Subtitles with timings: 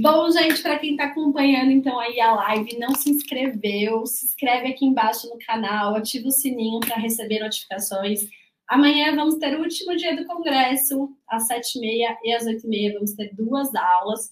[0.00, 4.68] Bom, gente, para quem está acompanhando então aí a live, não se inscreveu, se inscreve
[4.68, 8.20] aqui embaixo no canal, ativa o sininho para receber notificações.
[8.66, 12.68] Amanhã vamos ter o último dia do congresso, às sete e meia às oito e
[12.70, 14.30] meia vamos ter duas aulas.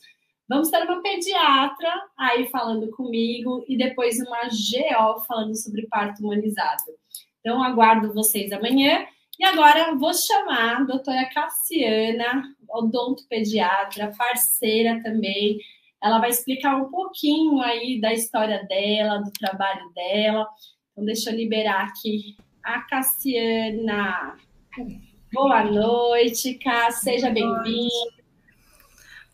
[0.48, 6.84] Vamos ter uma pediatra aí falando comigo e depois uma GO falando sobre parto humanizado.
[7.40, 9.06] Então, aguardo vocês amanhã.
[9.38, 15.58] E agora vou chamar a doutora Cassiana, odontopediatra, parceira também.
[16.02, 20.46] Ela vai explicar um pouquinho aí da história dela, do trabalho dela.
[20.92, 24.36] Então, deixa eu liberar aqui a Cassiana.
[25.32, 28.18] Boa noite, Cássia, seja bem-vinda.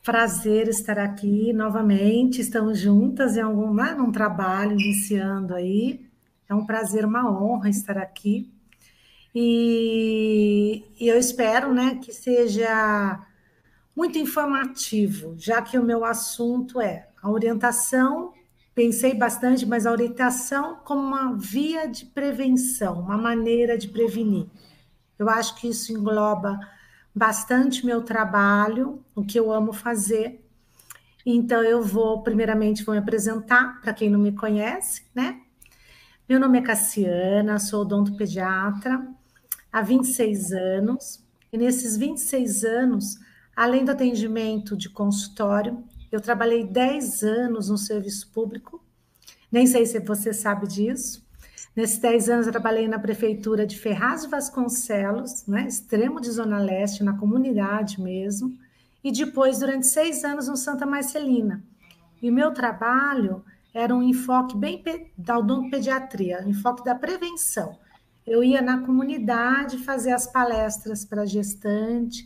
[0.03, 2.41] Prazer estar aqui novamente.
[2.41, 6.05] Estamos juntas em algum né, num trabalho iniciando aí.
[6.49, 8.54] É um prazer, uma honra estar aqui.
[9.35, 13.27] E, e eu espero, né, que seja
[13.97, 18.33] muito informativo, já que o meu assunto é a orientação.
[18.75, 24.47] Pensei bastante, mas a orientação como uma via de prevenção, uma maneira de prevenir.
[25.19, 26.59] Eu acho que isso engloba
[27.15, 30.45] bastante meu trabalho, o que eu amo fazer.
[31.27, 35.41] Então eu vou, primeiramente, vou me apresentar para quem não me conhece, né?
[36.29, 39.07] Meu nome é Cassiana, sou odontopediatra
[39.75, 41.21] há 26 anos.
[41.53, 43.19] E nesses 26 anos,
[43.57, 48.81] além do atendimento de consultório, eu trabalhei 10 anos no serviço público.
[49.51, 51.27] Nem sei se você sabe disso.
[51.75, 56.61] Nesses 10 anos, eu trabalhei na prefeitura de Ferraz de Vasconcelos, né, extremo de Zona
[56.61, 58.57] Leste, na comunidade mesmo,
[59.03, 61.65] e depois, durante seis anos, no Santa Marcelina.
[62.23, 64.81] E meu trabalho era um enfoque bem
[65.19, 67.77] da odontopediatria, um enfoque da prevenção.
[68.27, 72.25] Eu ia na comunidade fazer as palestras para gestante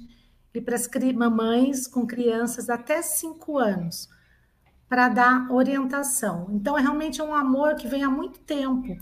[0.55, 4.09] e para as mamães com crianças até cinco anos,
[4.89, 6.49] para dar orientação.
[6.51, 8.97] Então, é realmente um amor que vem há muito tempo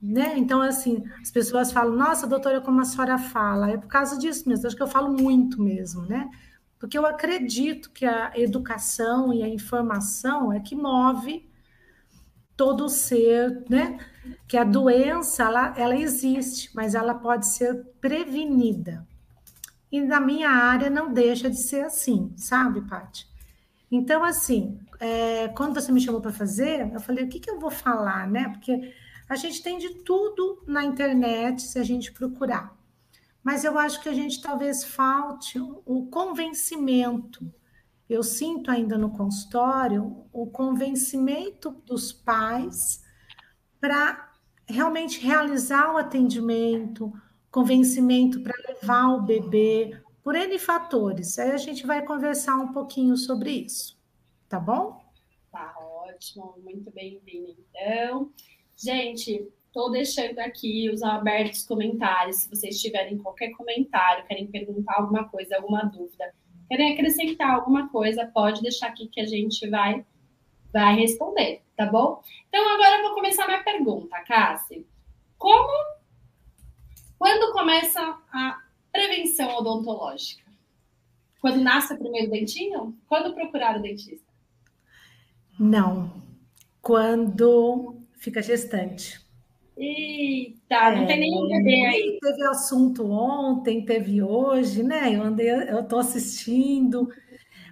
[0.00, 0.38] né?
[0.38, 3.70] Então, assim, as pessoas falam, nossa, doutora, como a senhora fala.
[3.70, 6.30] É por causa disso mesmo, acho que eu falo muito mesmo, né?
[6.78, 11.45] Porque eu acredito que a educação e a informação é que move
[12.56, 13.98] todo ser, né?
[14.48, 19.06] Que a doença, ela, ela existe, mas ela pode ser prevenida.
[19.90, 23.26] E na minha área não deixa de ser assim, sabe, Paty?
[23.90, 27.60] Então, assim, é, quando você me chamou para fazer, eu falei, o que, que eu
[27.60, 28.48] vou falar, né?
[28.48, 28.92] Porque
[29.28, 32.76] a gente tem de tudo na internet se a gente procurar.
[33.42, 37.52] Mas eu acho que a gente talvez falte o convencimento.
[38.08, 43.02] Eu sinto ainda no consultório o convencimento dos pais
[43.80, 44.32] para
[44.68, 47.12] realmente realizar o atendimento,
[47.50, 51.38] convencimento para levar o bebê, por N fatores.
[51.38, 53.98] Aí a gente vai conversar um pouquinho sobre isso,
[54.48, 55.04] tá bom?
[55.52, 58.32] Tá ótimo, muito bem-vindo então.
[58.76, 62.36] Gente, estou deixando aqui os abertos comentários.
[62.36, 66.34] Se vocês tiverem qualquer comentário, querem perguntar alguma coisa, alguma dúvida,
[66.68, 70.04] querem acrescentar alguma coisa, pode deixar aqui que a gente vai,
[70.72, 72.22] vai responder, tá bom?
[72.48, 74.86] Então, agora eu vou começar minha pergunta, Cassi.
[75.38, 75.72] Como,
[77.18, 78.00] quando começa
[78.32, 78.62] a
[78.92, 80.44] prevenção odontológica?
[81.40, 82.96] Quando nasce o primeiro dentinho?
[83.06, 84.26] Quando procurar o dentista?
[85.58, 86.10] Não.
[86.80, 89.25] Quando fica gestante.
[89.76, 92.18] Eita, não é, tem nenhum bebê aí.
[92.20, 95.14] Teve assunto ontem, teve hoje, né?
[95.14, 97.08] Eu andei, eu estou assistindo.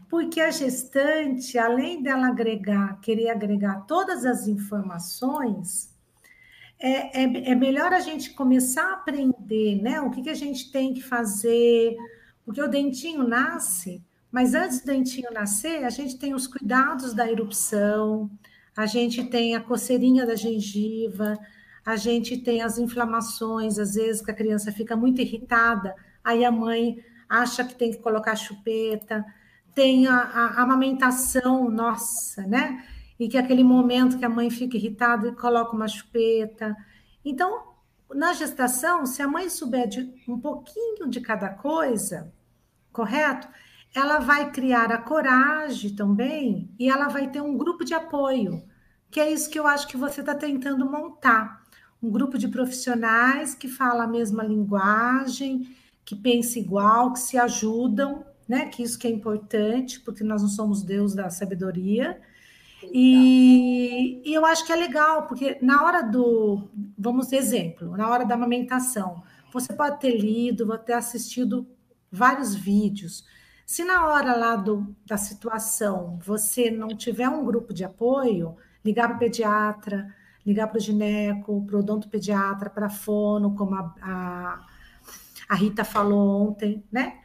[0.08, 5.92] Porque a gestante, além dela agregar, querer agregar todas as informações,
[6.78, 10.00] é, é, é melhor a gente começar a aprender, né?
[10.00, 11.96] O que, que a gente tem que fazer,
[12.44, 17.30] porque o dentinho nasce, mas antes do dentinho nascer, a gente tem os cuidados da
[17.30, 18.30] erupção,
[18.76, 21.38] a gente tem a coceirinha da gengiva,
[21.84, 26.50] a gente tem as inflamações, às vezes que a criança fica muito irritada, aí a
[26.50, 29.24] mãe acha que tem que colocar chupeta,
[29.74, 32.84] tem a, a, amamentação, nossa, né?
[33.18, 36.76] E que aquele momento que a mãe fica irritada e coloca uma chupeta.
[37.24, 37.74] Então,
[38.12, 42.32] na gestação, se a mãe souber de um pouquinho de cada coisa,
[42.92, 43.48] correto?
[43.94, 48.62] ela vai criar a coragem também e ela vai ter um grupo de apoio,
[49.10, 51.63] que é isso que eu acho que você está tentando montar.
[52.04, 55.74] Um grupo de profissionais que fala a mesma linguagem,
[56.04, 58.66] que pensa igual, que se ajudam, né?
[58.66, 62.20] Que isso que é importante, porque nós não somos Deus da sabedoria.
[62.92, 66.68] E, e, eu acho que é legal, porque na hora do,
[66.98, 71.66] vamos exemplo, na hora da amamentação, você pode ter lido, pode ter assistido
[72.10, 73.24] vários vídeos,
[73.66, 79.08] Se na hora lá do, da situação você não tiver um grupo de apoio, ligar
[79.08, 80.14] para o pediatra,
[80.44, 84.66] ligar para o gineco, para o odontopediatra, para fono, como a, a,
[85.48, 87.18] a, Rita falou ontem, né?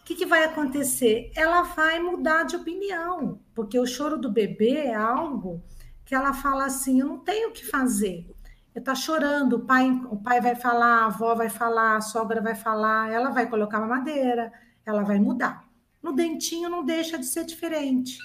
[0.00, 1.30] O que, que vai acontecer?
[1.34, 5.62] Ela vai mudar de opinião, porque o choro do bebê é algo
[6.04, 8.26] que ela fala assim: eu não tenho o que fazer.
[8.74, 12.42] Eu tá chorando, o pai, o pai vai falar, a avó vai falar, a sogra
[12.42, 14.52] vai falar, ela vai colocar uma madeira,
[14.84, 15.64] ela vai mudar.
[16.02, 18.18] No dentinho não deixa de ser diferente.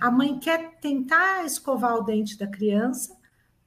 [0.00, 3.16] A mãe quer tentar escovar o dente da criança,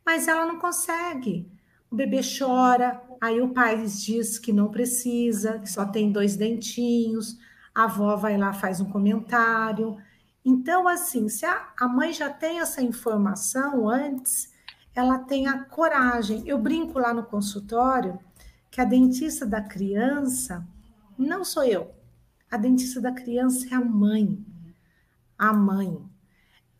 [0.05, 1.49] mas ela não consegue.
[1.89, 7.37] O bebê chora, aí o pai diz que não precisa, que só tem dois dentinhos,
[7.73, 9.97] a avó vai lá faz um comentário.
[10.43, 14.51] Então, assim, se a, a mãe já tem essa informação antes,
[14.95, 16.43] ela tem a coragem.
[16.45, 18.19] Eu brinco lá no consultório
[18.69, 20.65] que a dentista da criança
[21.17, 21.93] não sou eu.
[22.49, 24.43] A dentista da criança é a mãe.
[25.37, 26.01] A mãe.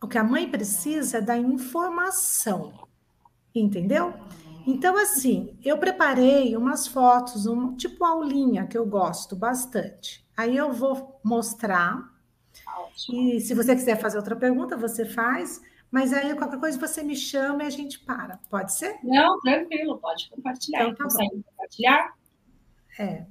[0.00, 2.88] O que a mãe precisa é da informação.
[3.54, 4.14] Entendeu?
[4.66, 10.24] Então, assim, eu preparei umas fotos, um, tipo aulinha, que eu gosto bastante.
[10.36, 12.10] Aí eu vou mostrar.
[13.12, 15.60] E se você quiser fazer outra pergunta, você faz.
[15.90, 18.38] Mas aí qualquer coisa você me chama e a gente para.
[18.48, 18.98] Pode ser?
[19.02, 20.84] Não, tranquilo, pode compartilhar.
[20.84, 22.14] Então, tá Consegue compartilhar?
[22.98, 23.26] É,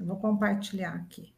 [0.00, 1.34] eu vou compartilhar aqui.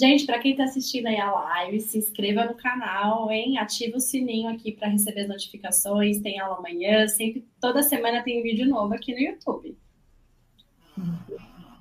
[0.00, 3.58] Gente, para quem está assistindo aí a live, se inscreva no canal, hein?
[3.58, 6.20] Ativa o sininho aqui para receber as notificações.
[6.20, 9.76] Tem aula amanhã, sempre, toda semana tem vídeo novo aqui no YouTube.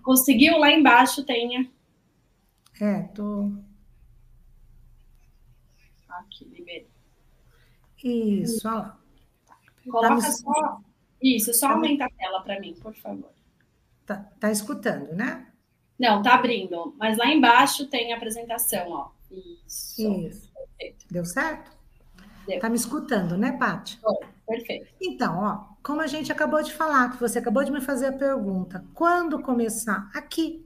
[0.04, 0.58] Conseguiu?
[0.58, 1.72] Lá embaixo tenha.
[2.82, 3.54] É, tô
[6.10, 6.90] aqui, liberei.
[8.04, 9.00] Isso, olha lá.
[9.90, 10.82] Coloca tá só.
[11.24, 13.32] Isso, só tá aumenta a tela para mim, por favor.
[14.06, 15.50] Tá, tá escutando, né?
[16.00, 16.96] Não, tá abrindo.
[16.98, 19.10] Mas lá embaixo tem a apresentação, ó.
[19.32, 20.02] Isso.
[20.02, 20.52] Isso.
[20.54, 21.06] Perfeito.
[21.12, 21.72] Deu certo?
[22.48, 22.60] Deu.
[22.60, 24.00] Tá me escutando, né, Paty?
[24.48, 24.88] Perfeito.
[25.02, 28.14] Então, ó, como a gente acabou de falar, que você acabou de me fazer a
[28.14, 30.10] pergunta, quando começar?
[30.16, 30.66] Aqui,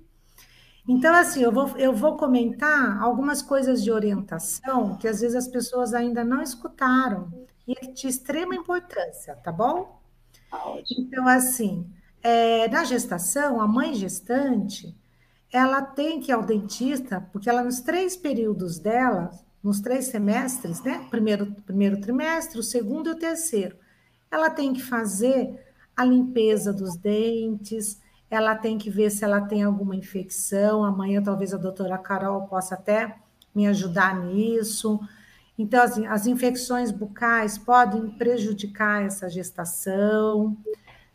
[0.87, 5.47] então, assim, eu vou, eu vou comentar algumas coisas de orientação que às vezes as
[5.47, 7.31] pessoas ainda não escutaram
[7.65, 10.01] e é de extrema importância, tá bom?
[10.91, 11.89] Então, assim,
[12.21, 14.95] é, na gestação, a mãe gestante,
[15.53, 19.29] ela tem que ir ao dentista, porque ela, nos três períodos dela,
[19.63, 21.05] nos três semestres, né?
[21.11, 23.77] Primeiro, primeiro trimestre, o segundo e o terceiro,
[24.31, 25.63] ela tem que fazer
[25.95, 28.01] a limpeza dos dentes,
[28.31, 30.83] ela tem que ver se ela tem alguma infecção.
[30.83, 33.15] Amanhã, talvez a doutora Carol possa até
[33.53, 34.99] me ajudar nisso.
[35.55, 40.57] Então, as, as infecções bucais podem prejudicar essa gestação.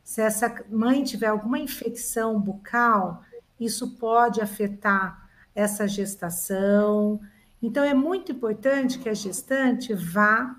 [0.04, 3.24] Se essa mãe tiver alguma infecção bucal,
[3.58, 7.20] isso pode afetar essa gestação.
[7.62, 10.56] Então, é muito importante que a gestante vá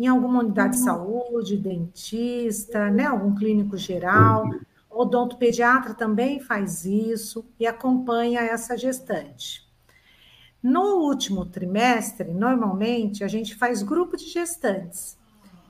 [0.00, 4.48] em alguma unidade de saúde, dentista, né, algum clínico geral,
[4.88, 9.68] o odontopediatra também faz isso e acompanha essa gestante.
[10.62, 15.18] No último trimestre, normalmente, a gente faz grupo de gestantes.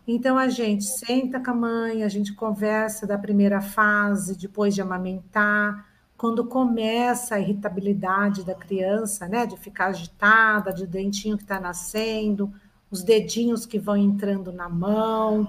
[0.06, 4.80] Então, a gente senta com a mãe, a gente conversa da primeira fase, depois de
[4.80, 5.89] amamentar,
[6.20, 12.52] quando começa a irritabilidade da criança, né, de ficar agitada, de dentinho que está nascendo,
[12.90, 15.48] os dedinhos que vão entrando na mão.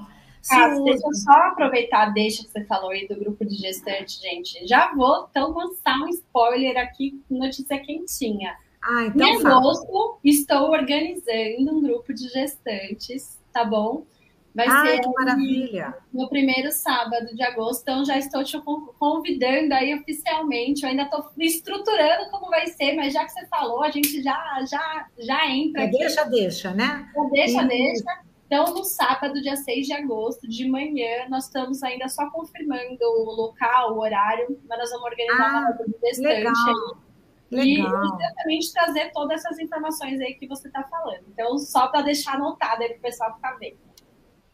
[0.50, 4.65] Ah, deixa eu só aproveitar, deixa que você falou aí do grupo de gestante, gente.
[4.65, 8.55] Já vou então lançar um spoiler aqui, notícia quentinha.
[8.81, 14.05] Ah, então em agosto, estou organizando um grupo de gestantes, tá bom?
[14.53, 15.93] Vai Ai, ser que maravilha!
[16.13, 18.60] No primeiro sábado de agosto, então já estou te
[19.00, 20.84] convidando aí oficialmente.
[20.84, 24.63] Eu ainda estou estruturando como vai ser, mas já que você falou, a gente já
[24.70, 25.84] já já entra.
[25.84, 27.10] É, deixa, deixa, né?
[27.31, 27.67] deixa, e...
[27.67, 28.03] deixa.
[28.51, 33.31] Então, no sábado, dia 6 de agosto, de manhã, nós estamos ainda só confirmando o
[33.31, 37.12] local, o horário, mas nós vamos organizar ah, uma roda gestante aí.
[37.50, 38.03] Legal.
[38.03, 41.24] E exatamente trazer todas essas informações aí que você está falando.
[41.29, 43.77] Então, só para deixar anotado aí para o pessoal ficar vendo.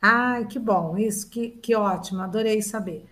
[0.01, 3.06] Ai, que bom, isso, que, que ótimo, adorei saber.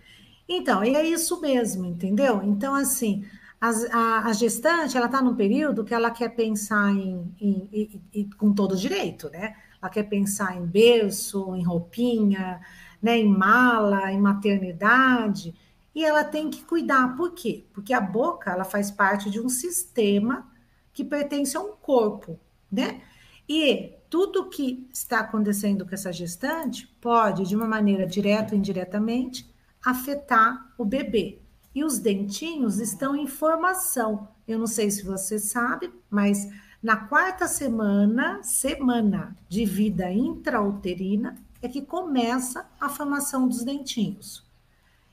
[0.48, 2.42] Então, e é isso mesmo, entendeu?
[2.42, 3.24] Então, assim,
[3.60, 8.30] a, a, gestante, ela está num período que ela quer pensar em, em, em, em,
[8.30, 9.56] com todo direito, né?
[9.80, 12.60] ela quer pensar em berço, em roupinha,
[13.00, 15.54] né, em mala, em maternidade,
[15.94, 17.16] e ela tem que cuidar.
[17.16, 17.64] Por quê?
[17.72, 20.50] Porque a boca ela faz parte de um sistema
[20.92, 22.38] que pertence a um corpo,
[22.70, 23.00] né?
[23.48, 29.46] E tudo que está acontecendo com essa gestante pode, de uma maneira direta ou indiretamente,
[29.84, 31.38] afetar o bebê.
[31.74, 34.26] E os dentinhos estão em formação.
[34.48, 36.50] Eu não sei se você sabe, mas
[36.82, 44.46] na quarta semana, semana de vida intrauterina, é que começa a formação dos dentinhos.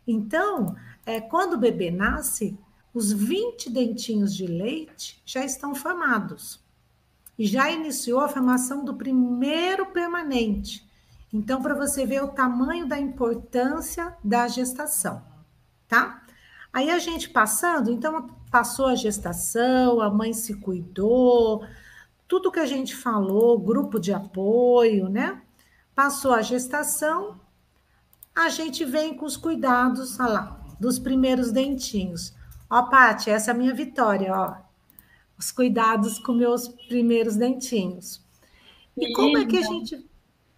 [0.07, 2.57] Então, é, quando o bebê nasce,
[2.93, 6.62] os 20 dentinhos de leite já estão formados.
[7.37, 10.87] E já iniciou a formação do primeiro permanente.
[11.31, 15.23] Então, para você ver o tamanho da importância da gestação,
[15.87, 16.23] tá?
[16.71, 21.65] Aí a gente passando, então passou a gestação, a mãe se cuidou,
[22.27, 25.41] tudo que a gente falou, grupo de apoio, né?
[25.95, 27.39] Passou a gestação,
[28.35, 32.33] a gente vem com os cuidados, olha lá, dos primeiros dentinhos.
[32.69, 34.55] Ó, Paty, essa é a minha vitória, ó.
[35.37, 38.23] Os cuidados com meus primeiros dentinhos.
[38.95, 39.41] E que como linda.
[39.41, 40.05] é que a gente.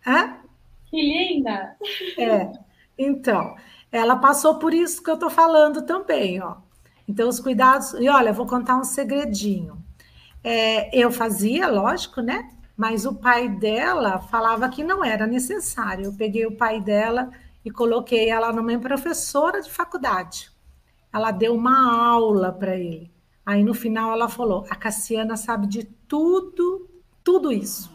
[0.05, 0.37] Hã?
[0.85, 1.75] Que linda!
[2.17, 2.51] É,
[2.97, 3.55] então,
[3.91, 6.57] ela passou por isso que eu tô falando também, ó.
[7.07, 7.93] Então, os cuidados.
[7.93, 9.83] E olha, vou contar um segredinho.
[10.43, 12.51] É, eu fazia, lógico, né?
[12.77, 16.05] Mas o pai dela falava que não era necessário.
[16.05, 17.31] Eu peguei o pai dela
[17.63, 20.51] e coloquei ela numa professora de faculdade.
[21.11, 23.14] Ela deu uma aula para ele.
[23.45, 26.89] Aí no final ela falou: a Cassiana sabe de tudo,
[27.23, 27.93] tudo isso.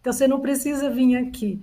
[0.00, 1.62] Então você não precisa vir aqui.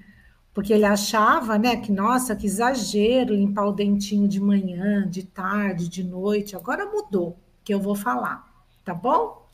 [0.53, 5.87] Porque ele achava, né, que nossa, que exagero limpar o dentinho de manhã, de tarde,
[5.87, 6.57] de noite.
[6.57, 8.45] Agora mudou, que eu vou falar,
[8.83, 9.47] tá bom?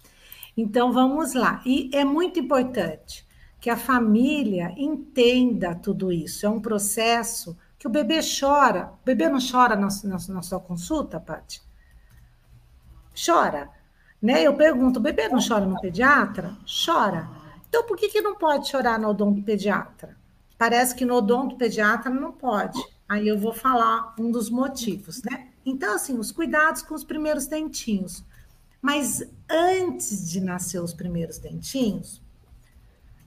[0.56, 1.62] Então vamos lá.
[1.66, 3.28] E é muito importante
[3.60, 6.46] que a família entenda tudo isso.
[6.46, 8.92] É um processo que o bebê chora.
[9.02, 11.62] O bebê não chora na, na, na sua consulta, Paty?
[13.26, 13.70] Chora.
[14.22, 14.44] Né?
[14.44, 16.56] Eu pergunto, o bebê não chora no pediatra?
[16.86, 17.30] Chora.
[17.68, 20.16] Então, por que, que não pode chorar no odonto pediatra?
[20.58, 22.80] Parece que no odonto pediatra não pode.
[23.08, 25.48] Aí eu vou falar um dos motivos, né?
[25.66, 28.24] Então, assim, os cuidados com os primeiros dentinhos.
[28.82, 32.22] Mas antes de nascer os primeiros dentinhos,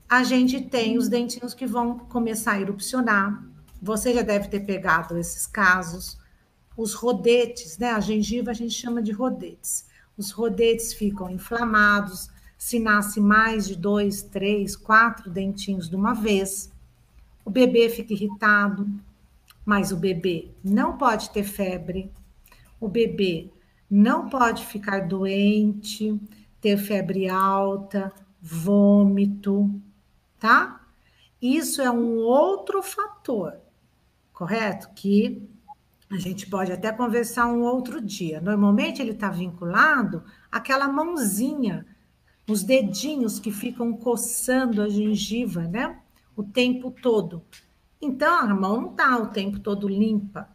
[0.09, 3.43] a gente tem os dentinhos que vão começar a erupcionar,
[3.81, 6.17] você já deve ter pegado esses casos.
[6.81, 7.91] Os rodetes, né?
[7.91, 9.85] A gengiva a gente chama de rodetes.
[10.17, 16.71] Os rodetes ficam inflamados, se nasce mais de dois, três, quatro dentinhos de uma vez.
[17.45, 18.89] O bebê fica irritado,
[19.63, 22.11] mas o bebê não pode ter febre.
[22.79, 23.51] O bebê
[23.87, 26.19] não pode ficar doente,
[26.59, 28.11] ter febre alta,
[28.41, 29.69] vômito,
[30.39, 30.83] tá?
[31.39, 33.61] Isso é um outro fator
[34.41, 34.89] correto?
[34.95, 35.47] Que
[36.11, 38.41] a gente pode até conversar um outro dia.
[38.41, 41.85] Normalmente ele está vinculado àquela mãozinha,
[42.49, 45.99] os dedinhos que ficam coçando a gengiva, né?
[46.35, 47.41] O tempo todo.
[48.01, 50.49] Então a mão não está o tempo todo limpa,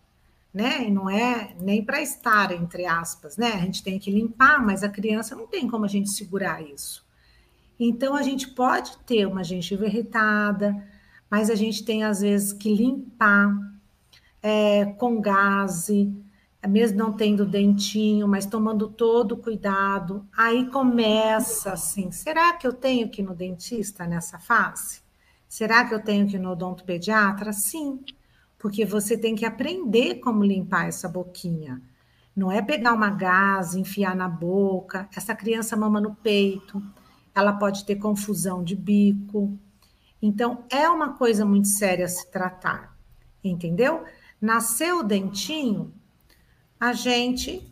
[0.53, 0.89] né?
[0.89, 3.53] E não é nem para estar, entre aspas, né?
[3.53, 7.07] A gente tem que limpar, mas a criança não tem como a gente segurar isso.
[7.79, 10.77] Então a gente pode ter uma gengiva irritada,
[11.31, 13.76] mas a gente tem às vezes que limpar
[14.49, 16.15] é, com gase,
[16.69, 20.25] mesmo não tendo dentinho, mas tomando todo cuidado.
[20.37, 25.01] Aí começa assim: será que eu tenho que ir no dentista nessa fase?
[25.49, 27.53] Será que eu tenho que ir no odontopediatra?
[27.53, 28.05] Sim,
[28.57, 31.83] porque você tem que aprender como limpar essa boquinha.
[32.35, 35.09] Não é pegar uma gase, enfiar na boca.
[35.17, 36.81] Essa criança mama no peito,
[37.35, 39.59] ela pode ter confusão de bico.
[40.23, 42.97] Então, é uma coisa muito séria a se tratar,
[43.43, 44.05] entendeu?
[44.47, 45.93] Nasceu o dentinho,
[46.79, 47.69] a gente.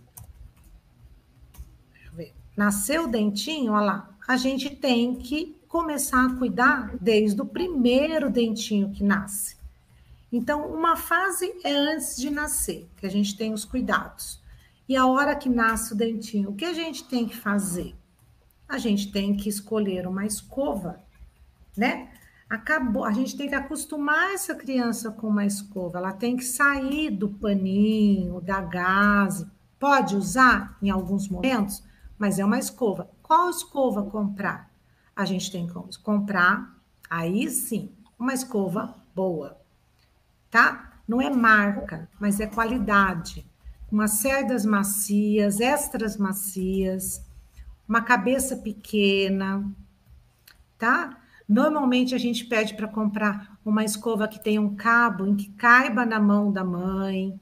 [2.57, 4.19] Nasceu o dentinho, olha lá.
[4.27, 9.57] A gente tem que começar a cuidar desde o primeiro dentinho que nasce.
[10.33, 14.43] Então, uma fase é antes de nascer, que a gente tem os cuidados.
[14.89, 17.95] E a hora que nasce o dentinho, o que a gente tem que fazer?
[18.69, 21.01] A gente tem que escolher uma escova,
[21.77, 22.14] né?
[22.49, 23.05] Acabou.
[23.05, 25.99] A gente tem que acostumar essa criança com uma escova.
[25.99, 29.51] Ela tem que sair do paninho, da gase.
[29.79, 31.83] Pode usar em alguns momentos,
[32.19, 33.11] mas é uma escova.
[33.23, 34.71] Qual escova comprar?
[35.15, 36.77] A gente tem que comprar,
[37.09, 39.61] aí sim, uma escova boa,
[40.51, 40.93] tá?
[41.07, 43.47] Não é marca, mas é qualidade.
[43.93, 47.25] Umas cerdas macias, extras macias,
[47.89, 49.71] uma cabeça pequena,
[50.79, 51.17] tá?
[51.49, 56.07] Normalmente a gente pede para comprar uma escova que tenha um cabo em que caiba
[56.07, 57.39] na mão da mãe,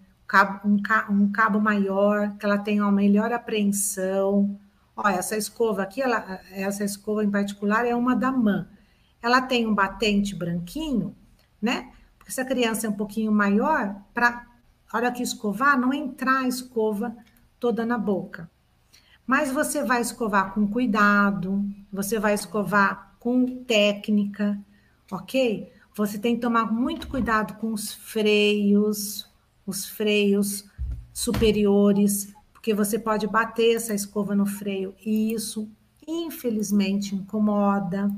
[0.65, 4.59] um, cabo maior, que ela tenha uma melhor apreensão.
[4.97, 8.67] Ó, essa escova aqui, ela, essa escova em particular é uma da mãe.
[9.23, 11.15] Ela tem um batente branquinho,
[11.61, 11.93] né?
[12.19, 14.47] Porque se a criança é um pouquinho maior, para
[14.91, 17.17] a hora que escovar, não entrar a escova
[17.61, 18.51] toda na boca.
[19.25, 24.59] Mas você vai escovar com cuidado, você vai escovar com técnica,
[25.09, 25.73] ok?
[25.95, 29.31] Você tem que tomar muito cuidado com os freios,
[29.65, 30.69] os freios
[31.13, 35.71] superiores, porque você pode bater essa escova no freio e isso,
[36.05, 38.11] infelizmente, incomoda.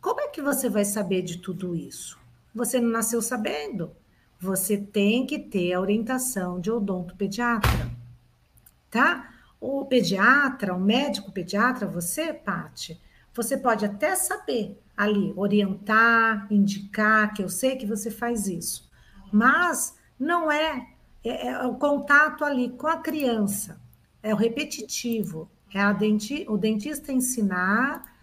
[0.00, 2.18] Como é que você vai saber de tudo isso?
[2.54, 3.90] Você não nasceu sabendo.
[4.40, 7.90] Você tem que ter a orientação de odontopediatra,
[8.90, 9.34] tá?
[9.60, 12.98] O pediatra, o médico pediatra, você, Pati,
[13.36, 18.90] você pode até saber ali, orientar, indicar, que eu sei que você faz isso,
[19.30, 20.88] mas não é,
[21.22, 23.78] é, é o contato ali com a criança,
[24.22, 28.16] é o repetitivo, é denti, o dentista ensinar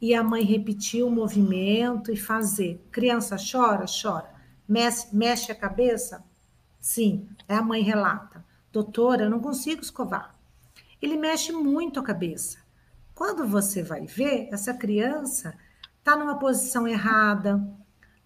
[0.00, 2.84] e a mãe repetir o movimento e fazer.
[2.90, 4.28] Criança chora, chora.
[4.68, 6.24] Mexe, mexe a cabeça?
[6.80, 8.44] Sim, é a mãe relata.
[8.72, 10.34] Doutora, eu não consigo escovar.
[11.00, 12.58] Ele mexe muito a cabeça.
[13.16, 15.56] Quando você vai ver, essa criança
[15.98, 17.66] está numa posição errada,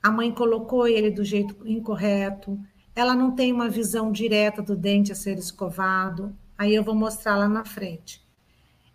[0.02, 2.58] a mãe colocou ele do jeito incorreto,
[2.92, 6.36] ela não tem uma visão direta do dente a ser escovado.
[6.58, 8.20] Aí eu vou mostrar lá na frente.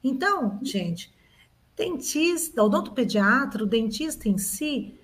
[0.04, 1.16] Então, gente,
[1.78, 5.00] dentista, odontopediatra, o dentista em si,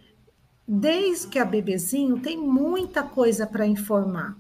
[0.68, 4.38] desde que é bebezinho, tem muita coisa para informar,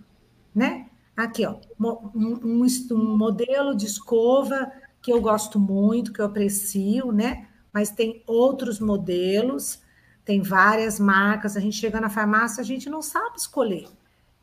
[0.53, 0.89] né?
[1.15, 4.69] Aqui, ó, um, um, modelo de escova
[5.01, 7.47] que eu gosto muito, que eu aprecio, né?
[7.73, 9.81] Mas tem outros modelos,
[10.23, 11.57] tem várias marcas.
[11.57, 13.87] A gente chega na farmácia, a gente não sabe escolher.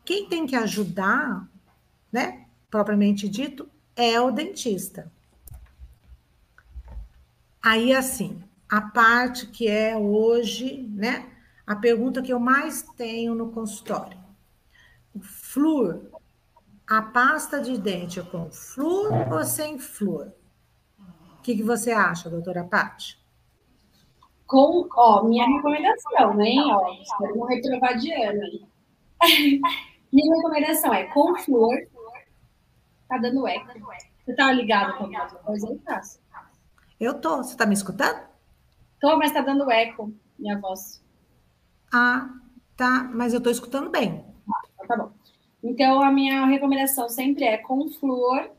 [0.03, 1.47] Quem tem que ajudar,
[2.11, 2.45] né?
[2.69, 5.11] Propriamente dito, é o dentista.
[7.61, 11.29] Aí, assim, a parte que é hoje, né?
[11.65, 14.17] A pergunta que eu mais tenho no consultório.
[15.21, 16.01] Flúor,
[16.87, 20.31] a pasta de dente é com flúor ou sem flúor?
[21.39, 23.17] O que, que você acha, doutora Paty?
[24.45, 26.53] Com, ó, minha recomendação, né?
[26.65, 28.41] Ó, de ano.
[30.11, 31.77] minha recomendação é com flúor.
[33.07, 33.67] Tá dando eco.
[34.25, 35.67] Você tá ligado com alguma coisa?
[35.67, 36.19] Eu faço.
[36.99, 37.37] Eu tô.
[37.37, 38.21] Você tá me escutando?
[38.99, 41.01] Tô, mas tá dando eco, minha voz.
[41.91, 42.29] Ah,
[42.75, 43.09] tá.
[43.13, 44.25] Mas eu tô escutando bem.
[44.51, 45.11] Ah, tá bom.
[45.63, 48.51] Então, a minha recomendação sempre é com flúor,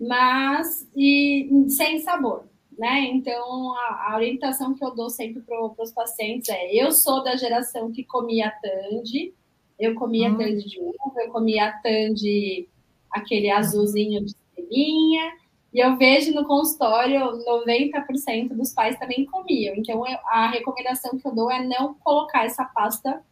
[0.00, 2.44] mas e sem sabor,
[2.78, 3.04] né?
[3.04, 7.36] Então, a, a orientação que eu dou sempre para os pacientes é: eu sou da
[7.36, 9.34] geração que comia Tandy,
[9.78, 10.38] eu comia hum.
[10.38, 12.68] Tandy de uva, eu comia Tandy
[13.10, 15.32] aquele azulzinho de estrelinha,
[15.72, 19.74] e eu vejo no consultório 90% dos pais também comiam.
[19.76, 23.22] Então, a recomendação que eu dou é não colocar essa pasta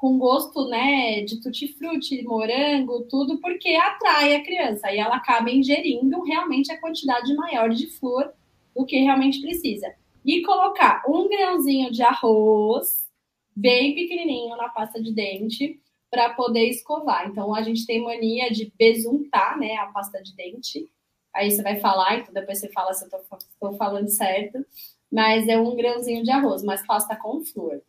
[0.00, 6.22] com gosto, né, de tutti-frutti, morango, tudo, porque atrai a criança e ela acaba ingerindo
[6.22, 8.32] realmente a quantidade maior de flúor
[8.74, 9.94] do que realmente precisa.
[10.24, 13.06] E colocar um grãozinho de arroz,
[13.54, 15.78] bem pequenininho, na pasta de dente,
[16.10, 17.28] para poder escovar.
[17.28, 20.90] Então, a gente tem mania de besuntar, né, a pasta de dente,
[21.34, 24.64] aí você vai falar, então depois você fala se eu estou falando certo,
[25.12, 27.82] mas é um grãozinho de arroz, mas pasta com flor.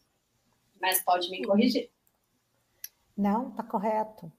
[0.82, 1.89] Mas pode me corrigir.
[3.21, 4.31] Não, tá correto.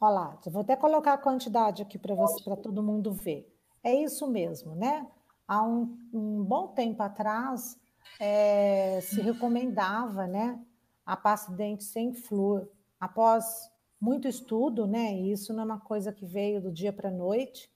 [0.00, 3.52] Olha lá, vou até colocar a quantidade aqui para para todo mundo ver.
[3.82, 5.04] É isso mesmo, né?
[5.46, 7.76] Há um, um bom tempo atrás
[8.20, 10.56] é, se recomendava, né,
[11.04, 12.68] a pasta de dente sem flúor.
[13.00, 13.68] Após
[14.00, 17.12] muito estudo, né, e isso não é uma coisa que veio do dia para a
[17.12, 17.68] noite,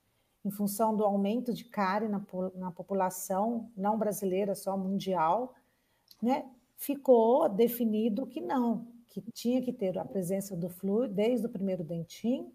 [0.45, 2.23] em função do aumento de cárie na,
[2.55, 5.55] na população, não brasileira, só mundial,
[6.23, 11.51] né, ficou definido que não, que tinha que ter a presença do flúor desde o
[11.51, 12.53] primeiro dentinho,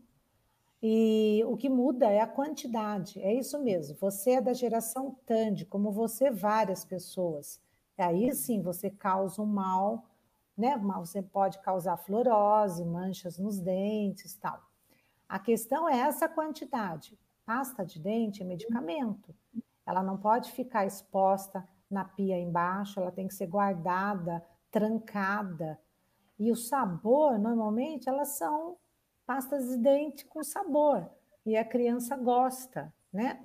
[0.82, 3.98] e o que muda é a quantidade, é isso mesmo.
[4.00, 7.60] Você é da geração TAND, como você, várias pessoas.
[7.98, 10.06] Aí sim você causa um mal,
[10.56, 10.78] né?
[11.00, 14.62] Você pode causar fluorose, manchas nos dentes tal.
[15.28, 17.17] A questão é essa quantidade.
[17.43, 19.34] Pasta de dente é medicamento.
[19.86, 25.80] Ela não pode ficar exposta na pia embaixo, ela tem que ser guardada, trancada.
[26.39, 28.78] E o sabor, normalmente, elas são
[29.26, 31.10] pastas de dente com sabor.
[31.45, 33.43] E a criança gosta, né?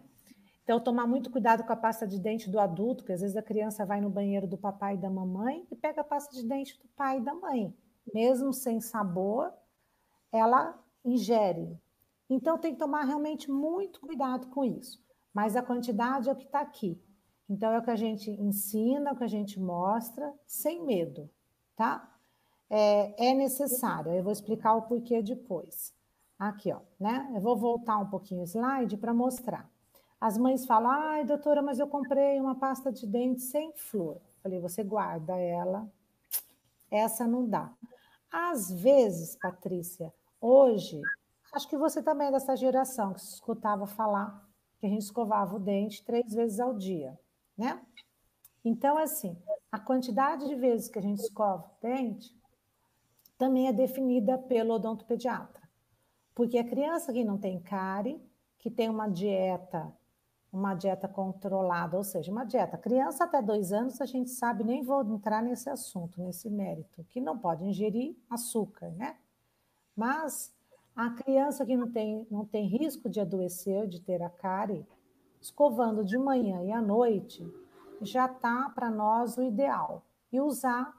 [0.63, 3.43] Então, tomar muito cuidado com a pasta de dente do adulto, porque às vezes a
[3.43, 6.79] criança vai no banheiro do papai e da mamãe e pega a pasta de dente
[6.81, 7.75] do pai e da mãe.
[8.15, 9.53] Mesmo sem sabor,
[10.31, 11.77] ela ingere.
[12.31, 15.03] Então, tem que tomar realmente muito cuidado com isso.
[15.35, 17.01] Mas a quantidade é o que está aqui.
[17.49, 21.29] Então, é o que a gente ensina, é o que a gente mostra, sem medo,
[21.77, 22.12] tá?
[22.75, 25.93] É, é necessário, eu vou explicar o porquê depois.
[26.39, 27.31] Aqui, ó, né?
[27.35, 29.71] Eu vou voltar um pouquinho o slide para mostrar.
[30.19, 34.17] As mães falam, ai, doutora, mas eu comprei uma pasta de dente sem flor.
[34.43, 35.87] Falei, você guarda ela,
[36.91, 37.71] essa não dá.
[38.33, 40.99] Às vezes, Patrícia, hoje,
[41.53, 45.57] acho que você também é dessa geração que se escutava falar que a gente escovava
[45.57, 47.21] o dente três vezes ao dia,
[47.55, 47.85] né?
[48.65, 49.37] Então, assim,
[49.71, 52.35] a quantidade de vezes que a gente escova o dente
[53.43, 55.69] também é definida pelo odontopediatra.
[56.33, 58.23] Porque a criança que não tem cárie,
[58.57, 59.93] que tem uma dieta,
[60.53, 62.79] uma dieta controlada, ou seja, uma dieta.
[62.79, 67.21] Criança até dois anos, a gente sabe, nem vou entrar nesse assunto, nesse mérito, que
[67.21, 69.17] não pode ingerir açúcar, né?
[69.97, 70.55] Mas
[70.95, 74.87] a criança que não tem, não tem risco de adoecer, de ter a cárie,
[75.41, 77.45] escovando de manhã e à noite,
[78.03, 80.07] já está para nós o ideal.
[80.31, 80.97] E usar,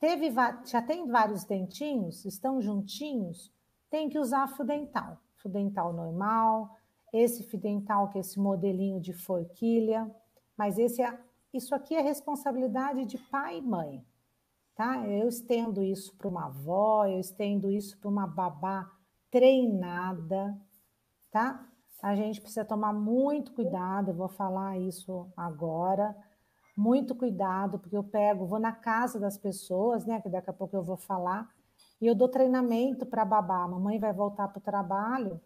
[0.00, 0.32] teve,
[0.64, 3.52] já tem vários dentinhos, estão juntinhos,
[3.90, 5.18] tem que usar fio dental.
[5.36, 6.76] Fio dental normal,
[7.12, 10.10] esse fio dental que é esse modelinho de forquilha,
[10.56, 11.18] mas esse é,
[11.52, 14.04] isso aqui é responsabilidade de pai e mãe,
[14.74, 15.06] tá?
[15.06, 18.90] Eu estendo isso para uma avó, eu estendo isso para uma babá
[19.30, 20.58] treinada,
[21.30, 21.66] tá?
[22.02, 26.16] A gente precisa tomar muito cuidado, eu vou falar isso agora.
[26.76, 30.20] Muito cuidado, porque eu pego, vou na casa das pessoas, né?
[30.20, 31.48] Que daqui a pouco eu vou falar
[32.00, 33.64] e eu dou treinamento para babá.
[33.64, 35.40] A mamãe vai voltar para o trabalho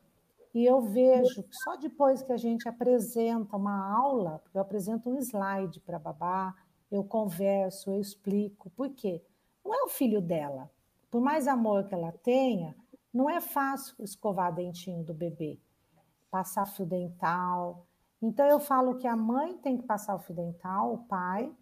[0.54, 5.18] e eu vejo que só depois que a gente apresenta uma aula, eu apresento um
[5.18, 6.54] slide para babá,
[6.90, 8.70] eu converso, eu explico.
[8.70, 9.20] Por quê?
[9.64, 10.70] Não é o filho dela.
[11.10, 12.76] Por mais amor que ela tenha,
[13.12, 15.58] não é fácil escovar dentinho do bebê,
[16.30, 17.87] passar fio dental.
[18.26, 21.54] Então eu falo que a mãe tem que passar o fio dental, o pai,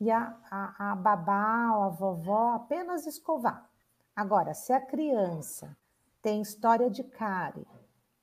[0.00, 3.70] e a, a, a babá ou a vovó apenas escovar.
[4.14, 5.76] Agora, se a criança
[6.20, 7.64] tem história de cárie,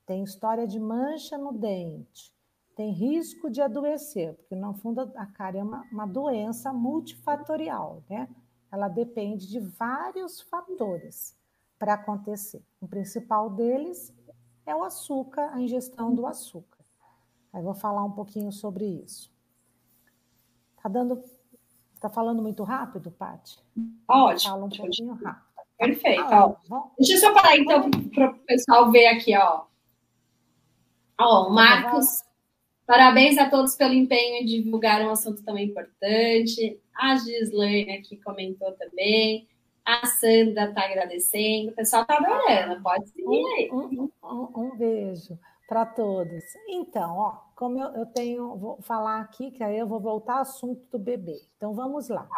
[0.04, 2.34] tem história de mancha no dente,
[2.76, 8.28] tem risco de adoecer, porque no fundo a cárie é uma, uma doença multifatorial, né?
[8.70, 11.34] Ela depende de vários fatores
[11.78, 12.62] para acontecer.
[12.78, 14.12] O principal deles
[14.66, 16.73] é o açúcar, a ingestão do açúcar.
[17.54, 19.32] Aí vou falar um pouquinho sobre isso.
[20.82, 21.22] Tá dando,
[22.00, 23.60] tá falando muito rápido, Paty?
[24.08, 24.50] Ótimo.
[24.50, 25.44] Fala um pouquinho rápido.
[25.78, 26.22] Perfeito.
[26.22, 26.56] Ah,
[26.98, 29.66] Deixa eu só parar então para o pessoal ver aqui, ó.
[31.20, 32.24] Ó, Marcos,
[32.86, 36.80] parabéns a todos pelo empenho em divulgar um assunto tão importante.
[36.92, 39.46] A Gislaine aqui comentou também.
[39.84, 41.70] A Sandra está agradecendo.
[41.70, 42.82] O pessoal está adorando.
[42.82, 43.70] Pode seguir aí.
[43.70, 46.44] Um, um, um beijo para todos.
[46.68, 50.42] Então, ó, como eu, eu, tenho, vou falar aqui, que aí eu vou voltar ao
[50.42, 51.40] assunto do bebê.
[51.56, 52.28] Então, vamos lá.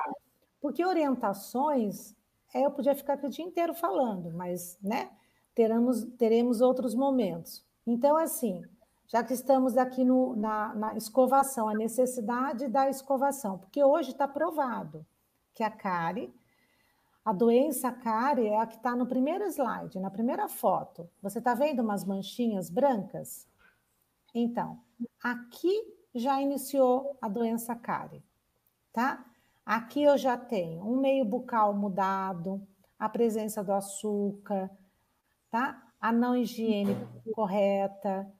[0.60, 2.14] Porque orientações
[2.54, 5.10] é, eu podia ficar aqui o dia inteiro falando, mas, né,
[5.54, 7.64] teremos, teremos outros momentos.
[7.86, 8.62] Então, assim,
[9.06, 14.26] já que estamos aqui no, na, na escovação, a necessidade da escovação, porque hoje está
[14.26, 15.04] provado
[15.54, 16.32] que a cárie,
[17.26, 21.10] a doença cárie é a que está no primeiro slide, na primeira foto.
[21.20, 23.48] Você está vendo umas manchinhas brancas?
[24.32, 24.78] Então,
[25.20, 25.74] aqui
[26.14, 28.22] já iniciou a doença cárie,
[28.92, 29.26] tá?
[29.64, 32.64] Aqui eu já tenho um meio bucal mudado,
[32.96, 34.70] a presença do açúcar,
[35.50, 35.82] tá?
[36.00, 36.94] A não higiene
[37.34, 38.32] correta.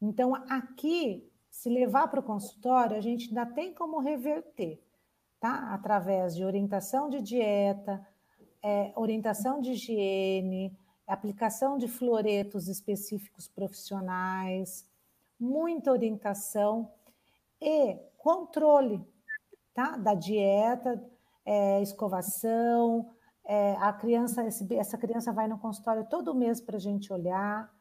[0.00, 4.82] Então, aqui, se levar para o consultório, a gente ainda tem como reverter,
[5.38, 5.74] tá?
[5.74, 8.02] Através de orientação de dieta,
[8.62, 14.88] é, orientação de higiene, aplicação de fluoretos específicos profissionais,
[15.38, 16.90] muita orientação
[17.60, 19.04] e controle
[19.74, 19.96] tá?
[19.96, 21.02] Da dieta,
[21.44, 23.10] é, escovação.
[23.44, 27.72] É, a criança, essa criança vai no consultório todo mês para a gente olhar.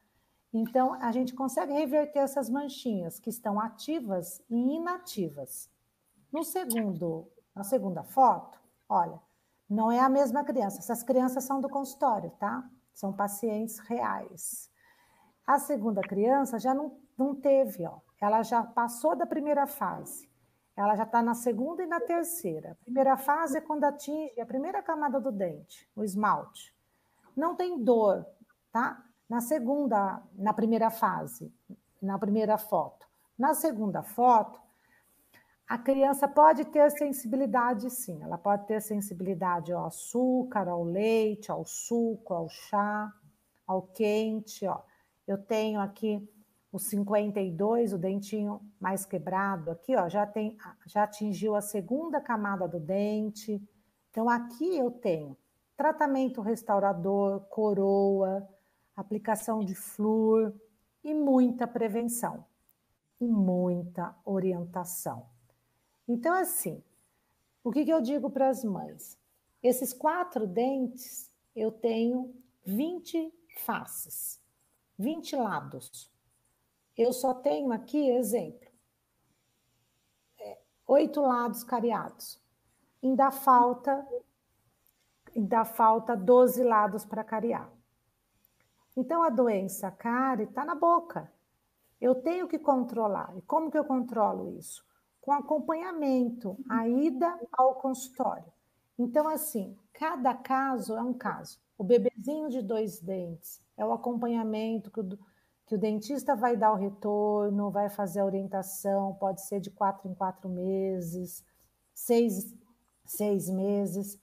[0.51, 5.69] Então, a gente consegue reverter essas manchinhas que estão ativas e inativas.
[6.31, 9.19] No segundo, na segunda foto, olha,
[9.69, 10.79] não é a mesma criança.
[10.79, 12.67] Essas crianças são do consultório, tá?
[12.93, 14.69] São pacientes reais.
[15.45, 17.99] A segunda criança já não, não teve, ó.
[18.21, 20.29] Ela já passou da primeira fase
[20.79, 22.71] ela já está na segunda e na terceira.
[22.71, 26.73] A primeira fase é quando atinge a primeira camada do dente, o esmalte.
[27.35, 28.25] Não tem dor,
[28.71, 29.03] tá?
[29.27, 31.53] Na segunda, na primeira fase,
[32.01, 33.05] na primeira foto.
[33.37, 34.57] Na segunda foto,
[35.69, 38.19] a criança pode ter sensibilidade, sim.
[38.23, 43.13] Ela pode ter sensibilidade ao açúcar, ao leite, ao suco, ao chá,
[43.67, 44.65] ao quente.
[44.65, 44.81] Ó.
[45.27, 46.27] Eu tenho aqui
[46.71, 52.67] o 52, o dentinho mais quebrado aqui, ó, já tem, já atingiu a segunda camada
[52.67, 53.61] do dente.
[54.09, 55.37] Então aqui eu tenho
[55.77, 58.47] tratamento restaurador, coroa.
[58.95, 60.51] aplicação de flúor
[61.03, 62.43] e muita prevenção
[63.21, 65.38] e muita orientação.
[66.09, 66.83] Então, assim,
[67.63, 69.15] o que, que eu digo para as mães?
[69.61, 72.33] Esses quatro dentes, eu tenho
[72.65, 74.41] 20 faces,
[74.97, 76.11] 20 lados.
[76.97, 78.67] Eu só tenho aqui, exemplo,
[80.39, 82.41] é, oito lados cariados.
[83.03, 84.03] Ainda falta,
[85.35, 87.71] ainda falta 12 lados para cariar.
[88.97, 91.31] Então, a doença cárie está na boca.
[92.01, 93.37] Eu tenho que controlar.
[93.37, 94.88] E como que eu controlo isso?
[95.29, 98.51] Com acompanhamento, a ida ao consultório.
[98.97, 101.59] Então, assim, cada caso é um caso.
[101.77, 105.19] O bebezinho de dois dentes é o acompanhamento que o,
[105.67, 110.09] que o dentista vai dar o retorno, vai fazer a orientação, pode ser de quatro
[110.09, 111.45] em quatro meses,
[111.93, 112.51] seis,
[113.05, 114.19] seis meses.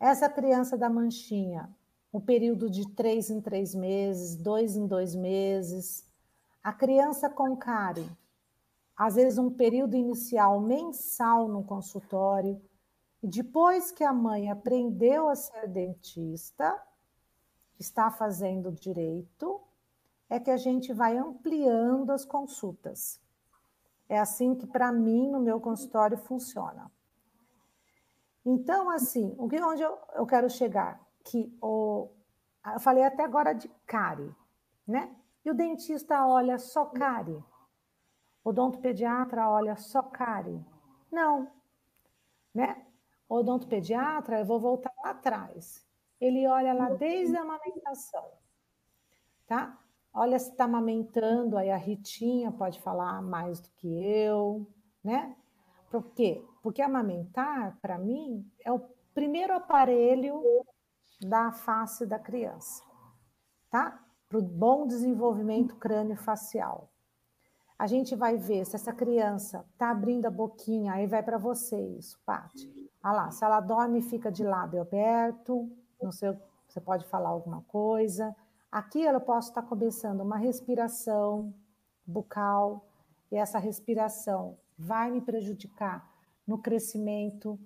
[0.00, 1.70] Essa criança da manchinha,
[2.10, 6.04] o período de três em três meses, dois em dois meses.
[6.60, 8.10] A criança com cárie,
[9.00, 12.60] às vezes um período inicial mensal no consultório,
[13.22, 16.78] e depois que a mãe aprendeu a ser dentista,
[17.78, 19.58] está fazendo direito,
[20.28, 23.18] é que a gente vai ampliando as consultas.
[24.06, 26.92] É assim que, para mim, no meu consultório funciona.
[28.44, 31.00] Então, assim, o que onde eu, eu quero chegar?
[31.24, 32.10] Que o,
[32.74, 34.36] eu falei até agora de cárie,
[34.86, 35.10] né?
[35.42, 37.42] E o dentista olha só cárie.
[38.44, 40.64] Odontopediatra olha só cárie.
[41.10, 41.50] Não,
[42.54, 42.86] né?
[43.28, 45.86] Odontopediatra, eu vou voltar lá atrás.
[46.20, 48.30] Ele olha lá desde a amamentação,
[49.46, 49.78] tá?
[50.12, 54.66] Olha se está amamentando, aí a Ritinha pode falar mais do que eu,
[55.02, 55.36] né?
[55.90, 56.44] Por quê?
[56.62, 58.80] Porque amamentar, para mim, é o
[59.14, 60.42] primeiro aparelho
[61.20, 62.82] da face da criança,
[63.70, 64.04] tá?
[64.28, 66.89] Para o bom desenvolvimento crânio-facial.
[67.80, 71.80] A gente vai ver se essa criança está abrindo a boquinha, aí vai para você
[71.96, 72.70] isso, Paty.
[73.02, 75.66] Olha lá, se ela dorme fica de lábio aberto,
[76.02, 76.36] não sei,
[76.68, 78.36] você pode falar alguma coisa.
[78.70, 81.54] Aqui ela posso estar começando uma respiração
[82.06, 82.86] bucal,
[83.32, 86.06] e essa respiração vai me prejudicar
[86.46, 87.58] no crescimento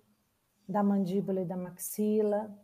[0.68, 2.57] da mandíbula e da maxila.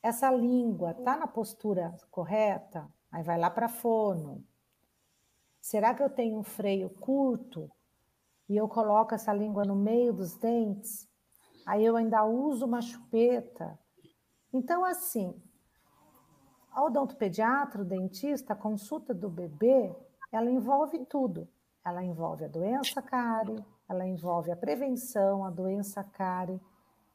[0.00, 2.88] Essa língua está na postura correta?
[3.10, 4.44] Aí vai lá para fono,
[5.62, 7.70] Será que eu tenho um freio curto
[8.48, 11.08] e eu coloco essa língua no meio dos dentes?
[11.64, 13.78] Aí eu ainda uso uma chupeta.
[14.52, 15.40] Então, assim,
[16.72, 19.94] a odontopediatra, o dentista, a consulta do bebê,
[20.32, 21.48] ela envolve tudo.
[21.84, 26.60] Ela envolve a doença cárie, ela envolve a prevenção, a doença cárie,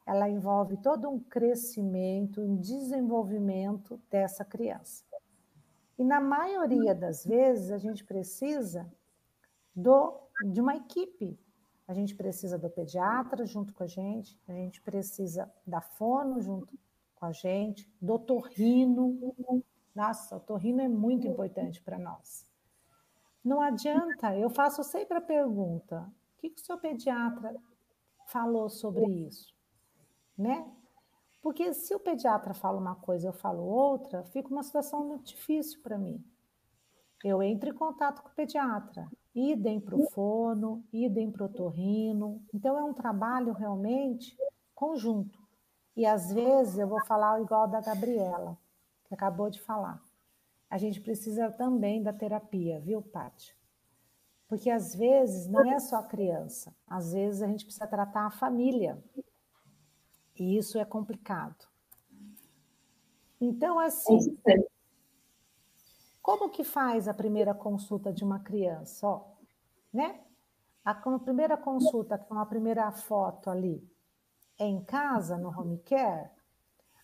[0.06, 5.04] ela envolve todo um crescimento, um desenvolvimento dessa criança.
[5.98, 8.92] E na maioria das vezes a gente precisa
[9.76, 10.14] do,
[10.52, 11.40] de uma equipe.
[11.88, 16.78] A gente precisa do pediatra junto com a gente, a gente precisa da fono junto
[17.16, 19.64] com a gente, do torrino.
[19.96, 22.46] Nossa, o torrino é muito importante para nós.
[23.44, 26.02] Não adianta, eu faço sempre a pergunta:
[26.36, 27.56] o que, que o seu pediatra
[28.28, 29.56] falou sobre isso?
[30.38, 30.70] Né?
[31.48, 35.28] Porque se o pediatra fala uma coisa e eu falo outra, fica uma situação muito
[35.28, 36.22] difícil para mim.
[37.24, 42.44] Eu entro em contato com o pediatra, idem para o fono, idem para o torrino.
[42.54, 44.38] Então, é um trabalho realmente
[44.76, 45.40] conjunto.
[45.96, 48.58] E às vezes eu vou falar igual da Gabriela,
[49.06, 50.04] que acabou de falar.
[50.70, 53.56] A gente precisa também da terapia, viu, Paty?
[54.50, 58.32] Porque às vezes não é só a criança, às vezes a gente precisa tratar a
[58.32, 59.02] família.
[60.40, 61.68] E isso é complicado.
[63.40, 64.38] Então, assim,
[66.22, 69.08] como que faz a primeira consulta de uma criança?
[69.08, 69.26] Ó,
[69.94, 70.22] né?
[70.84, 73.88] A, a primeira consulta, com a primeira foto ali,
[74.58, 76.30] é em casa, no home care?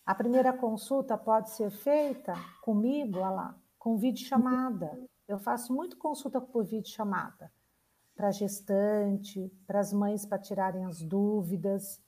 [0.04, 5.00] A primeira consulta pode ser feita comigo, olha lá, com videochamada.
[5.26, 7.50] Eu faço muito consulta por videochamada
[8.14, 12.00] para gestante, para as mães para tirarem as dúvidas.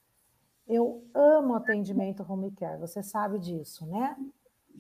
[0.67, 4.17] Eu amo atendimento home care, você sabe disso, né?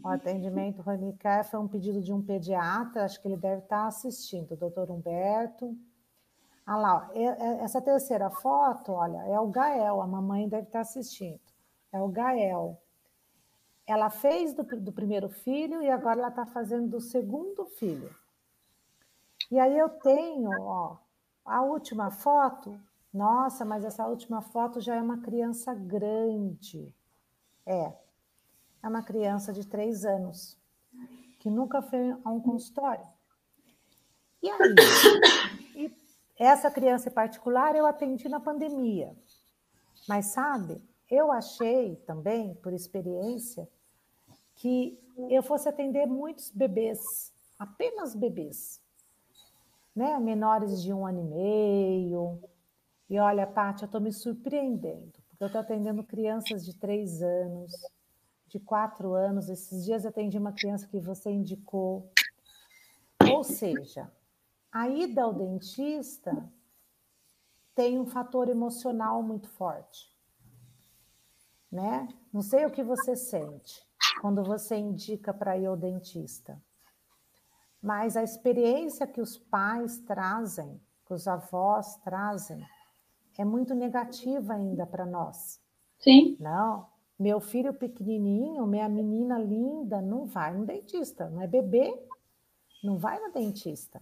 [0.02, 3.86] O atendimento home care foi um pedido de um pediatra, acho que ele deve estar
[3.86, 5.76] assistindo, o doutor Humberto.
[6.66, 7.10] Ah lá,
[7.62, 11.40] essa terceira foto, olha, é o Gael, a mamãe deve estar assistindo.
[11.92, 12.76] É o Gael.
[13.86, 18.12] Ela fez do, do primeiro filho e agora ela está fazendo do segundo filho.
[19.48, 20.96] E aí eu tenho, ó,
[21.44, 22.76] a última foto
[23.16, 26.94] nossa, mas essa última foto já é uma criança grande.
[27.64, 27.92] É,
[28.82, 30.58] é uma criança de três anos.
[31.38, 33.06] que nunca foi a um consultório.
[34.42, 34.74] E aí?
[35.74, 35.90] E
[36.38, 39.16] essa criança em particular eu atendi na pandemia.
[40.08, 43.68] Mas sabe, eu achei também, por experiência,
[44.56, 44.98] que
[45.30, 48.80] eu fosse atender muitos bebês, apenas bebês,
[49.94, 50.18] né?
[50.18, 52.40] menores de um ano e meio.
[53.08, 57.72] E olha, Paty, eu estou me surpreendendo, porque eu estou atendendo crianças de três anos,
[58.48, 59.48] de quatro anos.
[59.48, 62.10] Esses dias eu atendi uma criança que você indicou.
[63.32, 64.10] Ou seja,
[64.72, 66.52] a ida ao dentista
[67.74, 70.12] tem um fator emocional muito forte.
[71.70, 72.08] Né?
[72.32, 73.84] Não sei o que você sente
[74.20, 76.60] quando você indica para ir ao dentista,
[77.82, 82.66] mas a experiência que os pais trazem, que os avós trazem,
[83.40, 85.60] é muito negativa ainda para nós.
[85.98, 86.36] Sim.
[86.40, 86.86] Não,
[87.18, 91.92] meu filho pequenininho, minha menina linda, não vai no dentista, não é bebê,
[92.84, 94.00] não vai no dentista.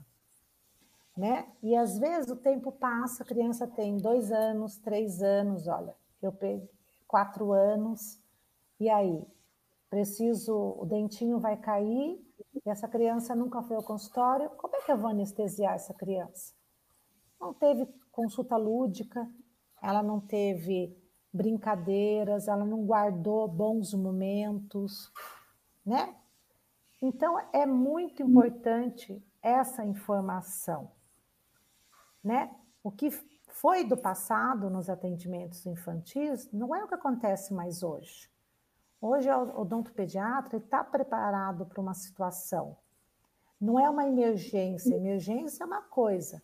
[1.16, 1.47] Né?
[1.62, 6.33] E às vezes o tempo passa, a criança tem dois anos, três anos, olha, eu
[6.33, 6.68] peguei
[7.07, 8.20] quatro anos,
[8.81, 9.25] e aí?
[9.88, 12.20] Preciso, o dentinho vai cair,
[12.53, 16.53] e essa criança nunca foi ao consultório, como é que eu vou anestesiar essa criança?
[17.40, 19.29] Não teve consulta lúdica,
[19.83, 20.96] ela não teve
[21.33, 25.12] brincadeiras, ela não guardou bons momentos,
[25.85, 26.14] né?
[27.03, 30.90] Então é muito importante essa informação,
[32.22, 32.55] né?
[32.83, 33.11] O que
[33.48, 38.31] foi do passado nos atendimentos infantis não é o que acontece mais hoje.
[39.00, 42.77] Hoje o odontopediatra está preparado para uma situação.
[43.61, 46.42] Não é uma emergência, emergência é uma coisa.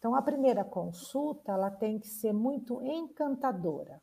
[0.00, 4.02] Então a primeira consulta ela tem que ser muito encantadora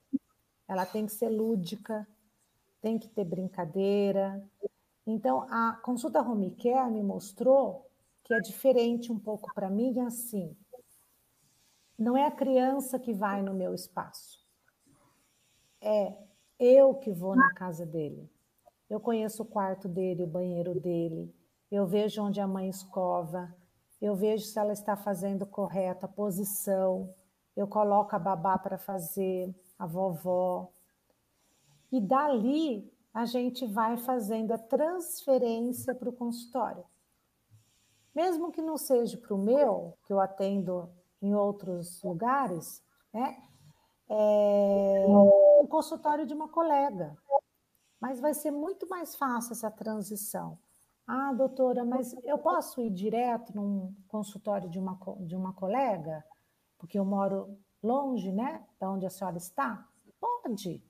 [0.67, 2.07] ela tem que ser lúdica,
[2.81, 4.43] tem que ter brincadeira.
[5.05, 7.89] Então, a consulta home care me mostrou
[8.23, 10.55] que é diferente um pouco para mim, assim.
[11.97, 14.45] Não é a criança que vai no meu espaço.
[15.79, 16.13] É
[16.59, 18.29] eu que vou na casa dele.
[18.89, 21.33] Eu conheço o quarto dele, o banheiro dele.
[21.71, 23.55] Eu vejo onde a mãe escova.
[24.01, 27.13] Eu vejo se ela está fazendo correta a posição.
[27.55, 30.69] Eu coloco a babá para fazer a vovó.
[31.91, 36.83] E dali a gente vai fazendo a transferência para o consultório.
[38.13, 40.89] Mesmo que não seja para o meu, que eu atendo
[41.21, 43.41] em outros lugares, né?
[44.09, 47.17] É um consultório de uma colega.
[47.99, 50.57] Mas vai ser muito mais fácil essa transição.
[51.07, 56.21] Ah, doutora, mas eu posso ir direto num consultório de uma, de uma colega?
[56.77, 59.87] Porque eu moro longe, né, da onde a senhora está?
[60.19, 60.83] Pode.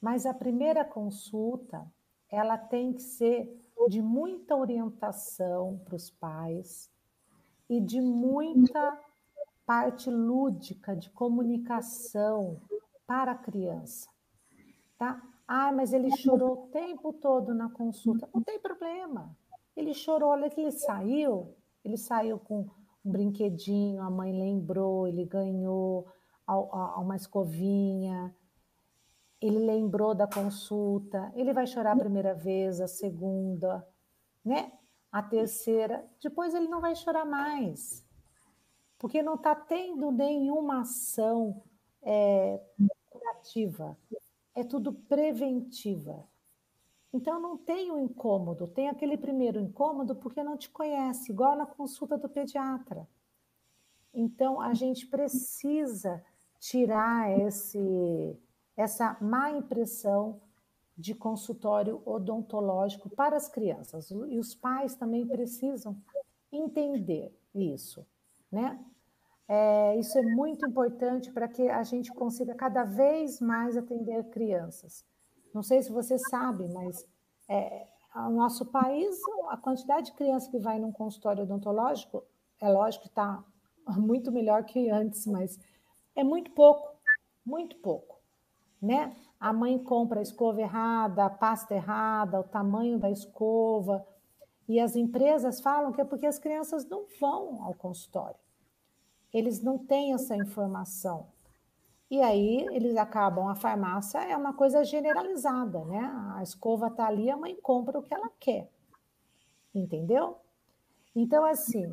[0.00, 1.86] Mas a primeira consulta,
[2.28, 3.48] ela tem que ser
[3.88, 6.90] de muita orientação para os pais
[7.68, 9.00] e de muita
[9.64, 12.60] parte lúdica de comunicação
[13.06, 14.10] para a criança,
[14.98, 15.22] tá?
[15.46, 18.28] Ah, mas ele chorou o tempo todo na consulta.
[18.34, 19.36] Não tem problema.
[19.76, 22.60] Ele chorou, olha que ele saiu, ele saiu com
[23.04, 26.06] um brinquedinho, a mãe lembrou, ele ganhou
[26.46, 28.34] uma escovinha,
[29.40, 33.86] ele lembrou da consulta, ele vai chorar a primeira vez, a segunda,
[34.44, 34.72] né?
[35.12, 38.04] A terceira, depois ele não vai chorar mais,
[38.98, 41.62] porque não está tendo nenhuma ação
[42.02, 42.60] é,
[43.10, 43.96] curativa,
[44.54, 46.26] é tudo preventiva.
[47.14, 51.64] Então não tem o incômodo, tem aquele primeiro incômodo porque não te conhece, igual na
[51.64, 53.06] consulta do pediatra.
[54.12, 56.20] Então a gente precisa
[56.58, 58.36] tirar esse,
[58.76, 60.40] essa má impressão
[60.98, 64.10] de consultório odontológico para as crianças.
[64.10, 65.96] E os pais também precisam
[66.50, 68.04] entender isso,
[68.50, 68.84] né?
[69.46, 75.04] É, isso é muito importante para que a gente consiga cada vez mais atender crianças.
[75.54, 77.08] Não sei se você sabe, mas
[77.48, 77.86] é,
[78.16, 79.16] o nosso país,
[79.48, 82.24] a quantidade de crianças que vai num consultório odontológico,
[82.60, 83.42] é lógico que está
[83.96, 85.60] muito melhor que antes, mas
[86.16, 86.96] é muito pouco,
[87.46, 88.20] muito pouco,
[88.82, 89.16] né?
[89.38, 94.04] A mãe compra a escova errada, a pasta errada, o tamanho da escova,
[94.66, 98.40] e as empresas falam que é porque as crianças não vão ao consultório.
[99.32, 101.33] Eles não têm essa informação.
[102.14, 106.12] E aí eles acabam, a farmácia é uma coisa generalizada, né?
[106.36, 108.70] A escova está ali, a mãe compra o que ela quer.
[109.74, 110.38] Entendeu?
[111.12, 111.92] Então, assim,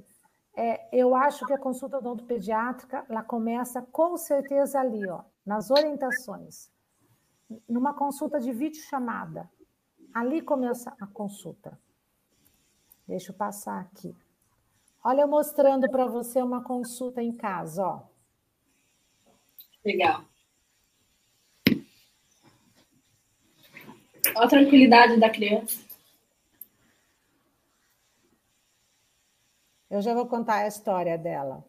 [0.55, 6.71] é, eu acho que a consulta odontopediátrica ela começa com certeza ali, ó, nas orientações.
[7.67, 9.49] Numa consulta de vídeo chamada.
[10.13, 11.75] Ali começa a consulta.
[13.07, 14.15] Deixa eu passar aqui.
[15.03, 18.10] Olha, eu mostrando para você uma consulta em casa, ó.
[19.83, 20.25] Legal.
[24.35, 25.83] Olha a tranquilidade da criança.
[29.89, 31.65] Eu já vou contar a história dela.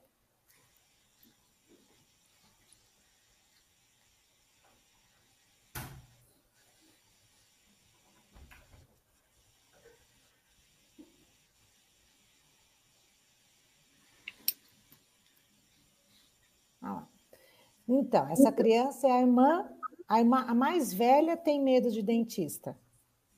[17.95, 19.69] Então, essa criança é a irmã,
[20.09, 22.75] a irmã, a mais velha tem medo de dentista.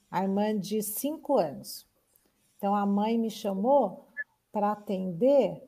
[0.08, 1.88] A irmã de cinco anos.
[2.56, 4.08] Então, a mãe me chamou
[4.52, 5.60] para atender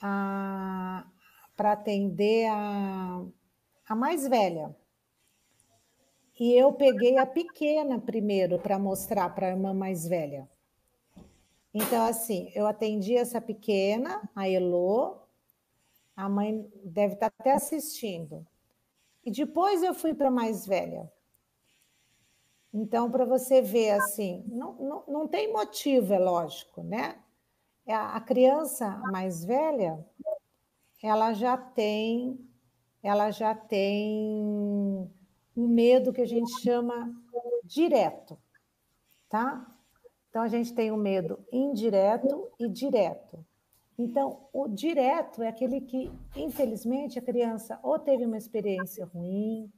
[0.00, 1.06] a
[1.56, 3.24] para atender a,
[3.88, 4.76] a mais velha.
[6.38, 10.48] E eu peguei a pequena primeiro para mostrar para a irmã mais velha.
[11.74, 15.16] Então, assim, eu atendi essa pequena, a Elô,
[16.18, 18.44] a mãe deve estar tá até assistindo.
[19.24, 21.08] E depois eu fui para mais velha.
[22.74, 27.22] Então, para você ver assim, não, não, não tem motivo, é lógico, né?
[27.86, 30.04] É a criança mais velha,
[31.00, 32.36] ela já tem,
[33.00, 34.28] ela já tem
[35.56, 37.14] um medo que a gente chama
[37.62, 38.36] direto,
[39.28, 39.64] tá?
[40.28, 43.46] Então a gente tem o um medo indireto e direto.
[43.98, 49.68] Então, o direto é aquele que, infelizmente, a criança ou teve uma experiência ruim,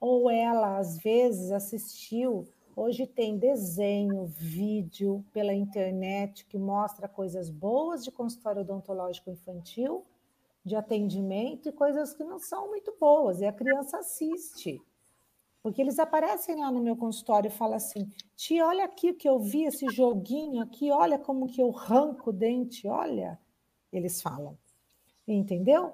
[0.00, 2.44] ou ela, às vezes, assistiu.
[2.74, 10.04] Hoje tem desenho, vídeo pela internet que mostra coisas boas de consultório odontológico infantil,
[10.64, 14.82] de atendimento, e coisas que não são muito boas, e a criança assiste.
[15.62, 19.28] Porque eles aparecem lá no meu consultório e falam assim: Tia, olha aqui o que
[19.28, 23.38] eu vi, esse joguinho aqui, olha como que eu arranco o dente, olha
[23.92, 24.56] eles falam.
[25.26, 25.92] Entendeu?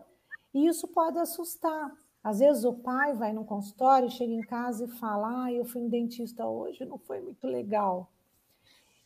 [0.55, 1.93] E isso pode assustar.
[2.23, 5.83] Às vezes o pai vai no consultório, chega em casa e fala: Ah, eu fui
[5.83, 8.11] no dentista hoje, não foi muito legal.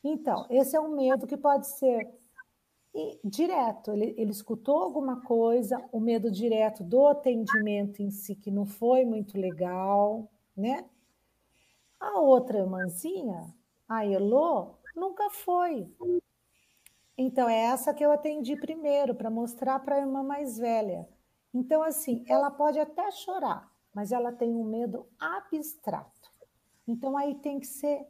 [0.02, 2.08] Então, esse é um medo que pode ser
[3.24, 3.92] direto.
[3.92, 9.04] Ele, ele escutou alguma coisa, o medo direto do atendimento em si, que não foi
[9.04, 10.84] muito legal, né?
[12.00, 13.54] A outra irmãzinha,
[13.88, 15.88] a Elô, nunca foi.
[17.24, 21.08] Então, é essa que eu atendi primeiro, para mostrar para a irmã mais velha.
[21.54, 26.32] Então, assim, ela pode até chorar, mas ela tem um medo abstrato.
[26.84, 28.04] Então, aí tem que ser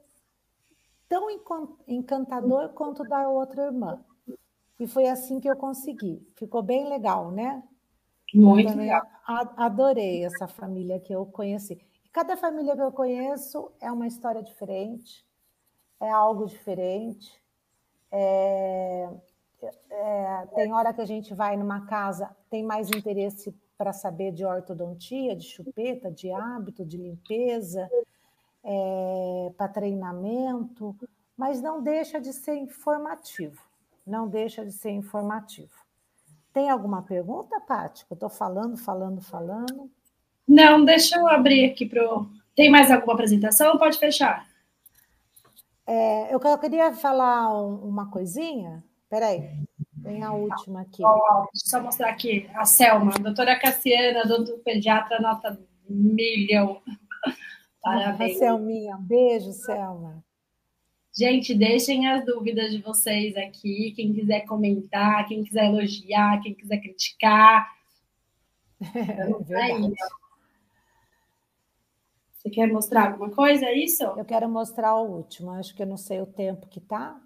[1.06, 1.26] tão
[1.86, 4.02] encantador quanto da outra irmã.
[4.80, 6.26] E foi assim que eu consegui.
[6.34, 7.62] Ficou bem legal, né?
[8.34, 9.02] Muito legal.
[9.26, 11.74] Adorei essa família que eu conheci.
[12.02, 15.26] E cada família que eu conheço é uma história diferente,
[16.00, 17.41] é algo diferente.
[18.12, 19.08] É,
[19.90, 24.44] é, tem hora que a gente vai numa casa, tem mais interesse para saber de
[24.44, 27.90] ortodontia, de chupeta, de hábito, de limpeza,
[28.62, 30.94] é, para treinamento,
[31.36, 33.60] mas não deixa de ser informativo.
[34.06, 35.72] Não deixa de ser informativo.
[36.52, 38.04] Tem alguma pergunta, Paty?
[38.10, 39.90] Eu estou falando, falando, falando.
[40.46, 42.02] Não, deixa eu abrir aqui para.
[42.54, 43.78] Tem mais alguma apresentação?
[43.78, 44.46] Pode fechar.
[45.86, 48.84] É, eu queria falar uma coisinha.
[49.08, 49.42] Peraí,
[50.02, 51.02] tem a última aqui.
[51.52, 56.80] Deixa eu mostrar aqui a Selma, doutora Cassiana, doutor pediatra, nota milhão.
[57.82, 58.36] Parabéns.
[58.36, 60.24] A Selminha, beijo, Selma.
[61.14, 63.92] Gente, deixem as dúvidas de vocês aqui.
[63.94, 67.70] Quem quiser comentar, quem quiser elogiar, quem quiser criticar.
[68.94, 69.94] É verdade.
[72.42, 74.02] Você quer mostrar alguma coisa, é isso?
[74.02, 75.52] Eu quero mostrar o último.
[75.52, 77.20] Acho que eu não sei o tempo que tá.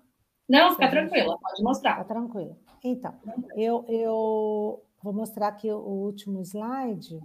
[0.47, 1.95] Não, fica tranquila, pode mostrar.
[1.95, 2.55] Fica tranquila.
[2.85, 3.15] Então,
[3.55, 7.19] eu, eu vou mostrar aqui o último slide.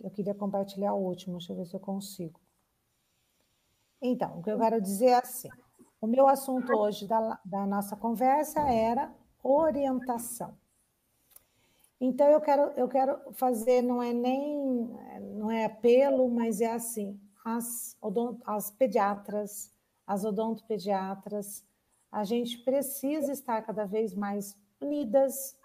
[0.00, 2.40] Eu queria compartilhar o último, deixa eu ver se eu consigo.
[4.00, 5.48] Então, o que eu quero dizer é assim:
[6.00, 9.12] o meu assunto hoje da, da nossa conversa era
[9.42, 10.56] orientação.
[12.00, 14.88] Então eu quero, eu quero fazer, não é nem,
[15.34, 19.72] não é apelo, mas é assim, as, odont, as pediatras,
[20.06, 21.64] as odontopediatras,
[22.10, 25.56] a gente precisa estar cada vez mais unidas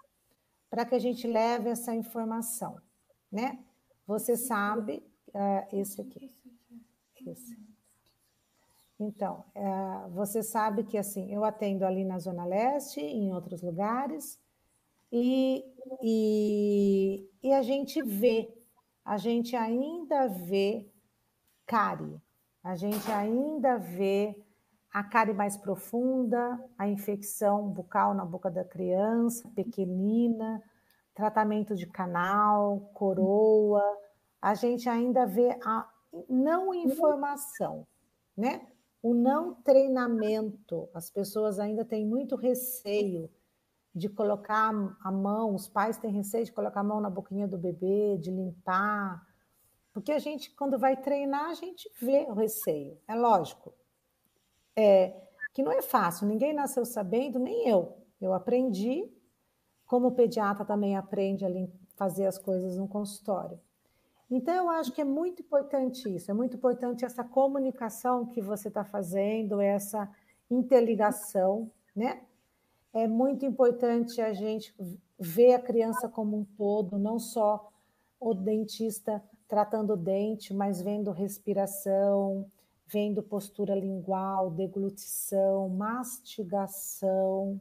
[0.68, 2.76] para que a gente leve essa informação,
[3.30, 3.64] né?
[4.06, 6.30] Você sabe, uh, aqui,
[7.26, 7.64] esse.
[8.98, 14.38] Então, uh, você sabe que assim, eu atendo ali na Zona Leste, em outros lugares,
[15.16, 15.64] e,
[16.02, 18.52] e, e a gente vê,
[19.04, 20.90] a gente ainda vê
[21.64, 22.20] cárie,
[22.64, 24.34] a gente ainda vê
[24.92, 30.60] a cárie mais profunda, a infecção bucal na boca da criança, pequenina,
[31.14, 33.84] tratamento de canal, coroa.
[34.42, 35.88] A gente ainda vê a
[36.28, 37.86] não informação,
[38.36, 38.66] né?
[39.00, 40.88] O não treinamento.
[40.92, 43.30] As pessoas ainda têm muito receio
[43.94, 47.56] de colocar a mão, os pais têm receio de colocar a mão na boquinha do
[47.56, 49.24] bebê, de limpar.
[49.92, 52.98] Porque a gente, quando vai treinar, a gente vê o receio.
[53.06, 53.72] É lógico.
[54.76, 55.14] É,
[55.52, 57.96] que não é fácil, ninguém nasceu sabendo, nem eu.
[58.20, 59.08] Eu aprendi,
[59.86, 61.48] como pediatra também aprende a
[61.94, 63.60] fazer as coisas no consultório.
[64.28, 68.66] Então, eu acho que é muito importante isso, é muito importante essa comunicação que você
[68.66, 70.10] está fazendo, essa
[70.50, 72.22] interligação, né?
[72.94, 74.72] É muito importante a gente
[75.18, 77.68] ver a criança como um todo, não só
[78.20, 82.48] o dentista tratando o dente, mas vendo respiração,
[82.86, 87.60] vendo postura lingual, deglutição, mastigação,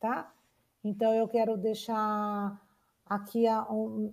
[0.00, 0.34] tá?
[0.82, 2.60] Então, eu quero deixar
[3.06, 3.60] aqui a,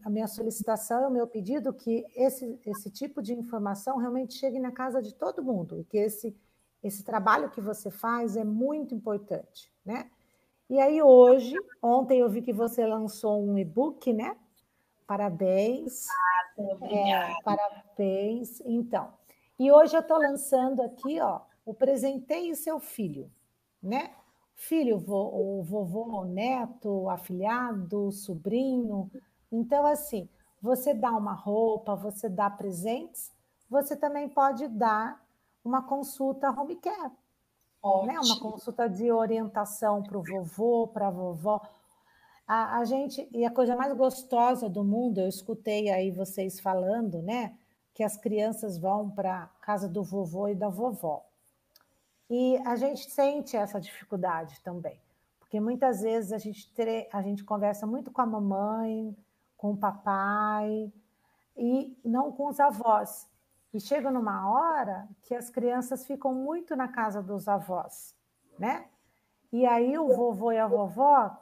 [0.04, 4.72] a, minha solicitação, o meu pedido, que esse, esse tipo de informação realmente chegue na
[4.72, 6.36] casa de todo mundo, e que esse,
[6.84, 10.12] esse trabalho que você faz é muito importante, né?
[10.70, 14.38] E aí, hoje, ontem eu vi que você lançou um e-book, né?
[15.08, 16.06] Parabéns.
[16.84, 18.62] É, parabéns.
[18.62, 19.12] Então,
[19.58, 23.32] e hoje eu estou lançando aqui, ó, o Presenteie Seu Filho,
[23.82, 24.12] né?
[24.54, 29.10] Filho, o vovô, o neto, o afilhado, sobrinho.
[29.52, 30.30] Então, assim,
[30.62, 33.32] você dá uma roupa, você dá presentes,
[33.68, 35.26] você também pode dar
[35.66, 37.12] uma consulta home care.
[38.06, 38.20] Né?
[38.20, 41.62] Uma consulta de orientação para o vovô, para a vovó.
[42.48, 47.56] A, gente, e a coisa mais gostosa do mundo, eu escutei aí vocês falando, né?
[48.00, 51.22] que as crianças vão para a casa do vovô e da vovó.
[52.30, 54.98] E a gente sente essa dificuldade também,
[55.38, 56.72] porque muitas vezes a gente,
[57.12, 59.14] a gente conversa muito com a mamãe,
[59.58, 60.94] com o papai,
[61.58, 63.28] e não com os avós.
[63.74, 68.16] E chega numa hora que as crianças ficam muito na casa dos avós,
[68.58, 68.88] né?
[69.52, 71.38] E aí o vovô e a vovó,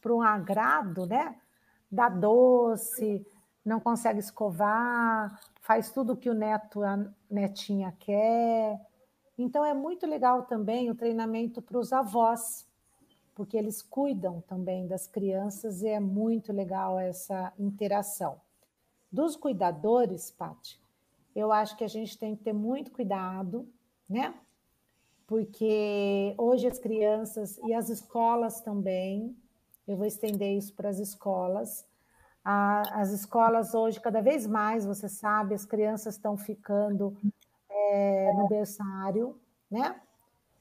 [0.00, 1.36] para um agrado, né?
[1.90, 3.26] Dá doce,
[3.64, 6.98] não consegue escovar, faz tudo que o neto, a
[7.30, 8.80] netinha quer.
[9.36, 12.66] Então é muito legal também o treinamento para os avós,
[13.34, 18.40] porque eles cuidam também das crianças e é muito legal essa interação.
[19.10, 20.79] Dos cuidadores, Paty,
[21.34, 23.68] eu acho que a gente tem que ter muito cuidado,
[24.08, 24.34] né?
[25.26, 29.36] Porque hoje as crianças e as escolas também,
[29.86, 31.86] eu vou estender isso para as escolas,
[32.44, 37.16] as escolas hoje, cada vez mais, você sabe, as crianças estão ficando
[37.68, 39.38] é, no berçário,
[39.70, 40.00] né?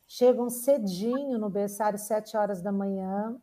[0.08, 3.40] Chegam cedinho no berçário, sete horas da manhã,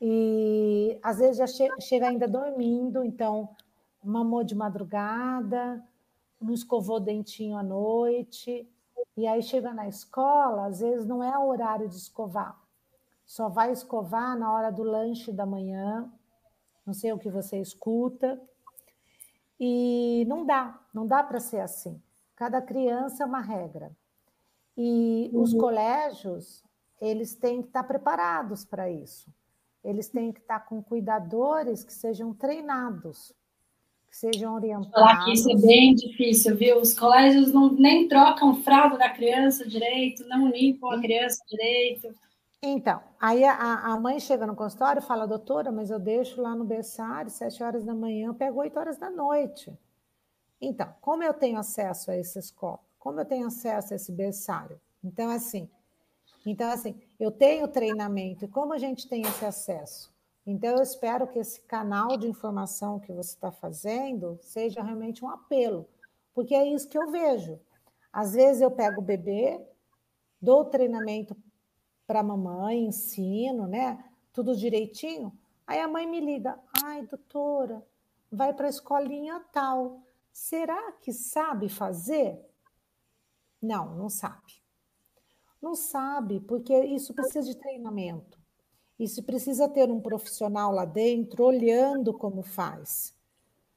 [0.00, 3.48] e às vezes já che chega ainda dormindo, então
[4.02, 5.82] mamou de madrugada,
[6.42, 8.68] não escovou dentinho à noite,
[9.16, 12.58] e aí chega na escola, às vezes não é o horário de escovar,
[13.24, 16.10] só vai escovar na hora do lanche da manhã,
[16.84, 18.40] não sei o que você escuta.
[19.58, 22.02] E não dá, não dá para ser assim.
[22.34, 23.92] Cada criança é uma regra.
[24.76, 25.42] E uhum.
[25.42, 26.64] os colégios,
[27.00, 29.32] eles têm que estar preparados para isso.
[29.84, 33.32] Eles têm que estar com cuidadores que sejam treinados,
[34.12, 34.90] que sejam orientados.
[34.90, 36.78] Falar que isso é bem difícil, viu?
[36.78, 42.14] Os colégios não, nem trocam fralda da criança direito, não limpam a criança direito.
[42.62, 46.54] Então, aí a, a, mãe chega no consultório e fala, doutora, mas eu deixo lá
[46.54, 49.72] no berçário, sete horas da manhã, eu pego oito horas da noite.
[50.60, 52.78] Então, como eu tenho acesso a essa escola?
[52.98, 54.78] Como eu tenho acesso a esse berçário?
[55.02, 55.68] Então, assim,
[56.46, 60.11] então, assim, eu tenho treinamento, e como a gente tem esse acesso?
[60.44, 65.30] Então, eu espero que esse canal de informação que você está fazendo seja realmente um
[65.30, 65.88] apelo,
[66.34, 67.60] porque é isso que eu vejo.
[68.12, 69.64] Às vezes eu pego o bebê,
[70.40, 71.36] dou treinamento
[72.06, 74.04] para a mamãe, ensino, né?
[74.32, 75.32] Tudo direitinho.
[75.66, 77.86] Aí a mãe me liga: ai, doutora,
[78.30, 80.02] vai para a escolinha tal.
[80.32, 82.44] Será que sabe fazer?
[83.60, 84.60] Não, não sabe.
[85.60, 88.41] Não sabe, porque isso precisa de treinamento.
[89.02, 93.14] Isso precisa ter um profissional lá dentro olhando como faz.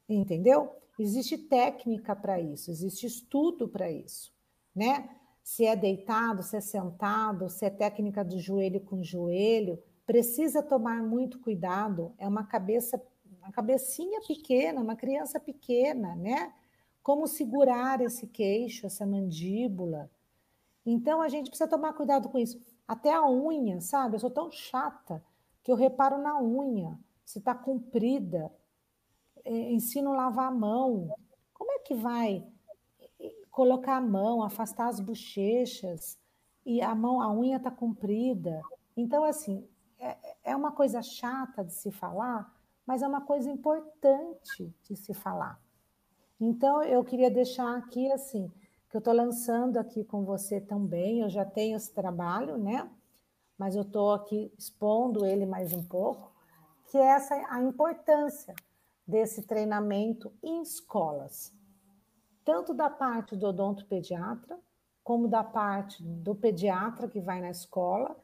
[0.08, 0.74] Entendeu?
[0.98, 4.32] Existe técnica para isso, existe estudo para isso,
[4.74, 5.08] né?
[5.46, 11.00] se é deitado, se é sentado, se é técnica de joelho com joelho, precisa tomar
[11.04, 12.12] muito cuidado.
[12.18, 13.00] É uma cabeça,
[13.38, 16.52] uma cabecinha pequena, uma criança pequena, né?
[17.00, 20.10] Como segurar esse queixo, essa mandíbula.
[20.84, 22.60] Então a gente precisa tomar cuidado com isso.
[22.86, 24.16] Até a unha, sabe?
[24.16, 25.22] Eu sou tão chata
[25.62, 28.52] que eu reparo na unha, se está comprida,
[29.44, 31.12] é, ensino a lavar a mão.
[31.52, 32.46] Como é que vai
[33.50, 36.18] colocar a mão, afastar as bochechas
[36.64, 38.62] e a mão, a unha está comprida?
[38.96, 39.66] Então, assim,
[39.98, 42.54] é, é uma coisa chata de se falar,
[42.86, 45.60] mas é uma coisa importante de se falar.
[46.40, 48.52] Então, eu queria deixar aqui assim,
[48.96, 52.90] que eu estou lançando aqui com você também, eu já tenho esse trabalho, né?
[53.58, 56.32] Mas eu estou aqui expondo ele mais um pouco,
[56.86, 58.54] que é essa a importância
[59.06, 61.52] desse treinamento em escolas,
[62.42, 64.58] tanto da parte do odontopediatra,
[65.04, 68.16] como da parte do pediatra que vai na escola,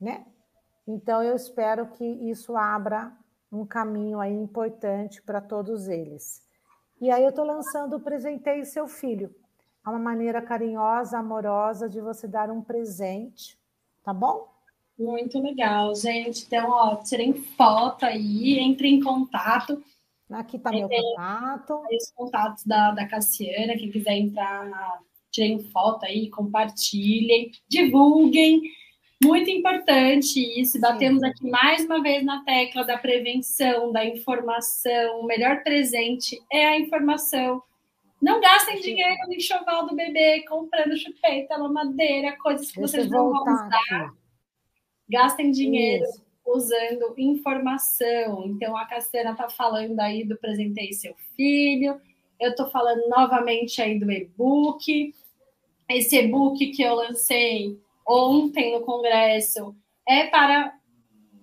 [0.00, 0.26] né?
[0.86, 3.14] Então, eu espero que isso abra
[3.52, 6.42] um caminho aí importante para todos eles.
[6.98, 9.34] E aí eu estou lançando o Presentei Seu Filho.
[9.84, 13.58] É uma maneira carinhosa, amorosa de você dar um presente,
[14.04, 14.48] tá bom?
[14.98, 16.44] Muito legal, gente.
[16.44, 19.82] Então, ó, tirem foto aí, entre em contato.
[20.30, 21.82] Aqui está meu contato.
[21.90, 25.00] Os contatos da, da Cassiana, quem quiser entrar,
[25.30, 28.60] tirem foto aí, compartilhem, divulguem.
[29.22, 30.80] Muito importante isso.
[30.80, 31.26] Batemos Sim.
[31.26, 35.20] aqui mais uma vez na tecla da prevenção, da informação.
[35.20, 37.62] O melhor presente é a informação.
[38.28, 43.30] Não gastem dinheiro no enxoval do bebê, comprando chupeta, mamadeira, coisas que Deixa vocês não
[43.30, 43.68] vão usar.
[43.68, 44.16] Aqui.
[45.08, 46.22] Gastem dinheiro isso.
[46.44, 48.44] usando informação.
[48.46, 51.98] Então, a Cassiana está falando aí do Presentei Seu Filho.
[52.38, 55.14] Eu estou falando novamente aí do e-book.
[55.88, 59.74] Esse e-book que eu lancei ontem no Congresso
[60.06, 60.77] é para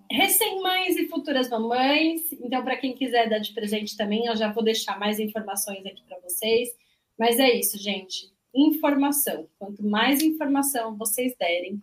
[0.10, 2.32] recém-mães e futuras mamães.
[2.34, 6.04] Então, para quem quiser dar de presente também, eu já vou deixar mais informações aqui
[6.08, 6.70] para vocês.
[7.18, 8.32] Mas é isso, gente.
[8.54, 9.48] Informação.
[9.58, 11.82] Quanto mais informação vocês derem,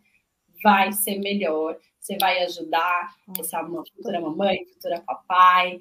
[0.62, 1.78] vai ser melhor.
[1.98, 5.80] Você vai ajudar essa futura mamãe, futura papai,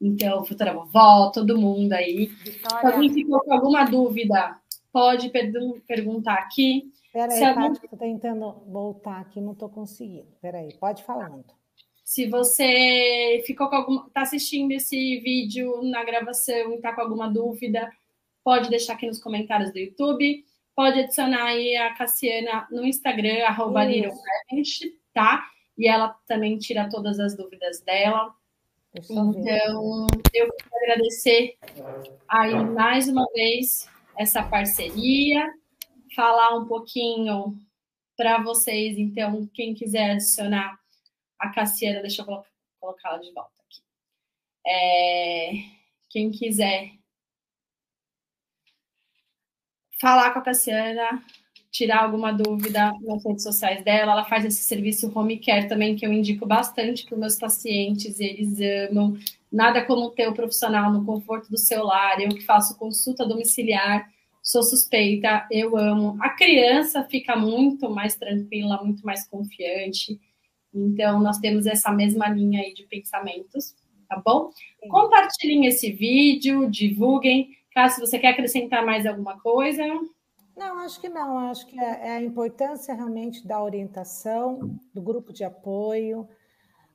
[0.00, 2.28] então, futura vovó, todo mundo aí.
[2.28, 4.56] Se alguém ficou com alguma dúvida,
[4.92, 5.52] pode per
[5.86, 6.92] perguntar aqui.
[7.12, 7.72] Peraí, algum...
[7.72, 10.28] estou tentando voltar aqui, não estou conseguindo.
[10.40, 11.57] Peraí, pode falando.
[12.08, 14.06] Se você ficou com alguma.
[14.06, 17.92] está assistindo esse vídeo na gravação e está com alguma dúvida,
[18.42, 20.42] pode deixar aqui nos comentários do YouTube.
[20.74, 23.82] Pode adicionar aí a Cassiana no Instagram, arroba
[25.12, 25.46] tá?
[25.76, 28.34] E ela também tira todas as dúvidas dela.
[28.94, 30.50] Então, eu quero
[30.82, 31.58] agradecer
[32.26, 33.86] aí mais uma vez
[34.16, 35.52] essa parceria
[36.16, 37.54] falar um pouquinho
[38.16, 40.78] para vocês, então, quem quiser adicionar
[41.38, 42.26] a Cassiana, deixa eu
[43.06, 43.80] ela de volta aqui.
[44.66, 45.50] É,
[46.08, 46.92] quem quiser
[50.00, 51.22] falar com a Cassiana,
[51.70, 56.06] tirar alguma dúvida nas redes sociais dela, ela faz esse serviço home care também, que
[56.06, 58.58] eu indico bastante para os meus pacientes, eles
[58.90, 59.18] amam.
[59.50, 64.08] Nada como ter o profissional no conforto do seu lar, eu que faço consulta domiciliar
[64.48, 66.16] sou suspeita, eu amo.
[66.22, 70.18] A criança fica muito mais tranquila, muito mais confiante.
[70.72, 73.74] Então, nós temos essa mesma linha aí de pensamentos,
[74.08, 74.50] tá bom?
[74.52, 74.88] Sim.
[74.88, 77.56] Compartilhem esse vídeo, divulguem.
[77.72, 79.82] Caso você quer acrescentar mais alguma coisa.
[80.56, 81.38] Não, acho que não.
[81.38, 86.28] Acho que é, é a importância realmente da orientação, do grupo de apoio,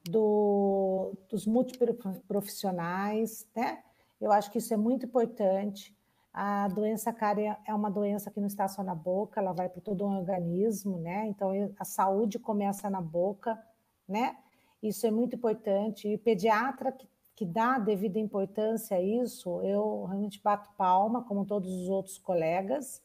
[0.03, 3.79] do, dos multiprofissionais, né?
[4.19, 5.95] Eu acho que isso é muito importante.
[6.33, 9.81] A doença cárie é uma doença que não está só na boca, ela vai para
[9.81, 11.27] todo o organismo, né?
[11.27, 13.61] Então a saúde começa na boca,
[14.07, 14.35] né?
[14.81, 16.07] Isso é muito importante.
[16.07, 21.45] E o pediatra que, que dá devida importância a isso, eu realmente bato palma, como
[21.45, 23.01] todos os outros colegas.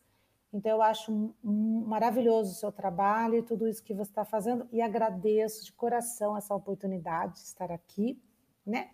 [0.52, 4.80] Então, eu acho maravilhoso o seu trabalho e tudo isso que você está fazendo e
[4.80, 8.18] agradeço de coração essa oportunidade de estar aqui,
[8.66, 8.90] né?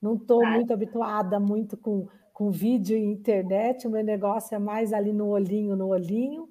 [0.00, 4.92] Não estou muito habituada muito com com vídeo e internet, o meu negócio é mais
[4.92, 6.50] ali no olhinho, no olhinho,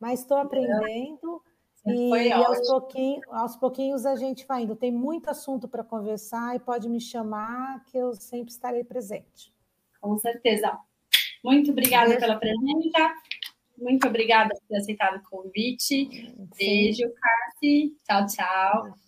[0.00, 1.42] mas estou aprendendo
[1.86, 4.74] e, e aos, pouquinho, aos pouquinhos a gente vai indo.
[4.74, 9.52] Tem muito assunto para conversar e pode me chamar que eu sempre estarei presente.
[10.00, 10.78] Com certeza.
[11.44, 12.20] Muito obrigada Beijo.
[12.20, 13.14] pela presença.
[13.76, 15.82] Muito obrigada por ter aceitado o convite.
[15.82, 16.48] Sim.
[16.56, 17.94] Beijo, Cassi.
[18.06, 19.05] Tchau, tchau.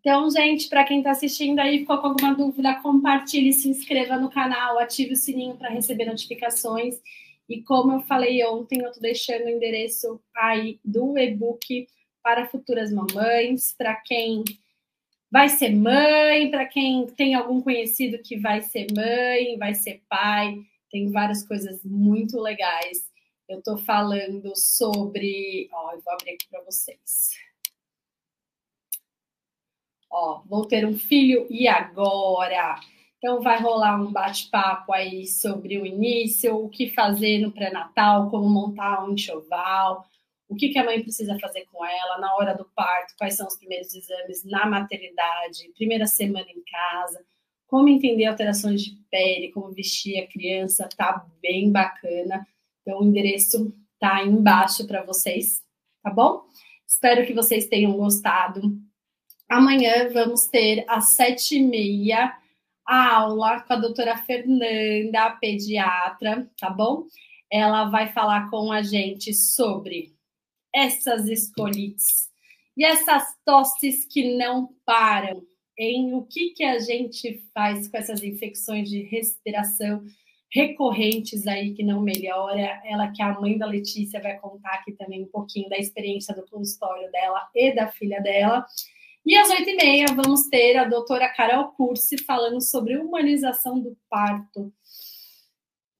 [0.00, 4.30] Então, gente, para quem está assistindo aí, ficou com alguma dúvida, compartilhe, se inscreva no
[4.30, 6.98] canal, ative o sininho para receber notificações.
[7.46, 11.86] E como eu falei ontem, eu estou deixando o endereço aí do e-book
[12.22, 14.42] para futuras mamães, para quem
[15.30, 20.58] vai ser mãe, para quem tem algum conhecido que vai ser mãe, vai ser pai,
[20.90, 23.10] tem várias coisas muito legais.
[23.46, 25.68] Eu estou falando sobre.
[25.72, 27.49] Ó, eu vou abrir aqui para vocês.
[30.10, 32.80] Ó, vou ter um filho e agora?
[33.18, 38.48] Então, vai rolar um bate-papo aí sobre o início, o que fazer no pré-natal, como
[38.48, 40.06] montar um enxoval,
[40.48, 43.46] o que, que a mãe precisa fazer com ela na hora do parto, quais são
[43.46, 47.24] os primeiros exames na maternidade, primeira semana em casa,
[47.66, 52.44] como entender alterações de pele, como vestir a criança, tá bem bacana.
[52.80, 55.62] Então, o endereço tá aí embaixo para vocês,
[56.02, 56.42] tá bom?
[56.84, 58.60] Espero que vocês tenham gostado.
[59.50, 62.32] Amanhã vamos ter às sete e meia
[62.86, 67.04] a aula com a doutora Fernanda, a pediatra, tá bom?
[67.50, 70.14] Ela vai falar com a gente sobre
[70.72, 72.30] essas escolites
[72.76, 75.42] e essas tosses que não param,
[75.76, 80.04] em o que, que a gente faz com essas infecções de respiração
[80.52, 82.80] recorrentes aí que não melhora.
[82.84, 86.34] Ela que é a mãe da Letícia vai contar aqui também um pouquinho da experiência
[86.36, 88.64] do consultório dela e da filha dela.
[89.24, 93.96] E às oito e meia vamos ter a doutora Carol Cursi falando sobre humanização do
[94.08, 94.72] parto.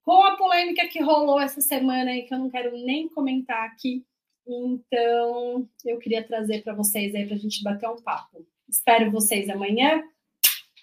[0.03, 4.05] Com a polêmica que rolou essa semana aí, que eu não quero nem comentar aqui.
[4.47, 8.47] Então, eu queria trazer para vocês aí para a gente bater um papo.
[8.69, 10.03] Espero vocês amanhã.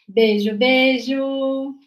[0.08, 1.87] Beijo, beijo!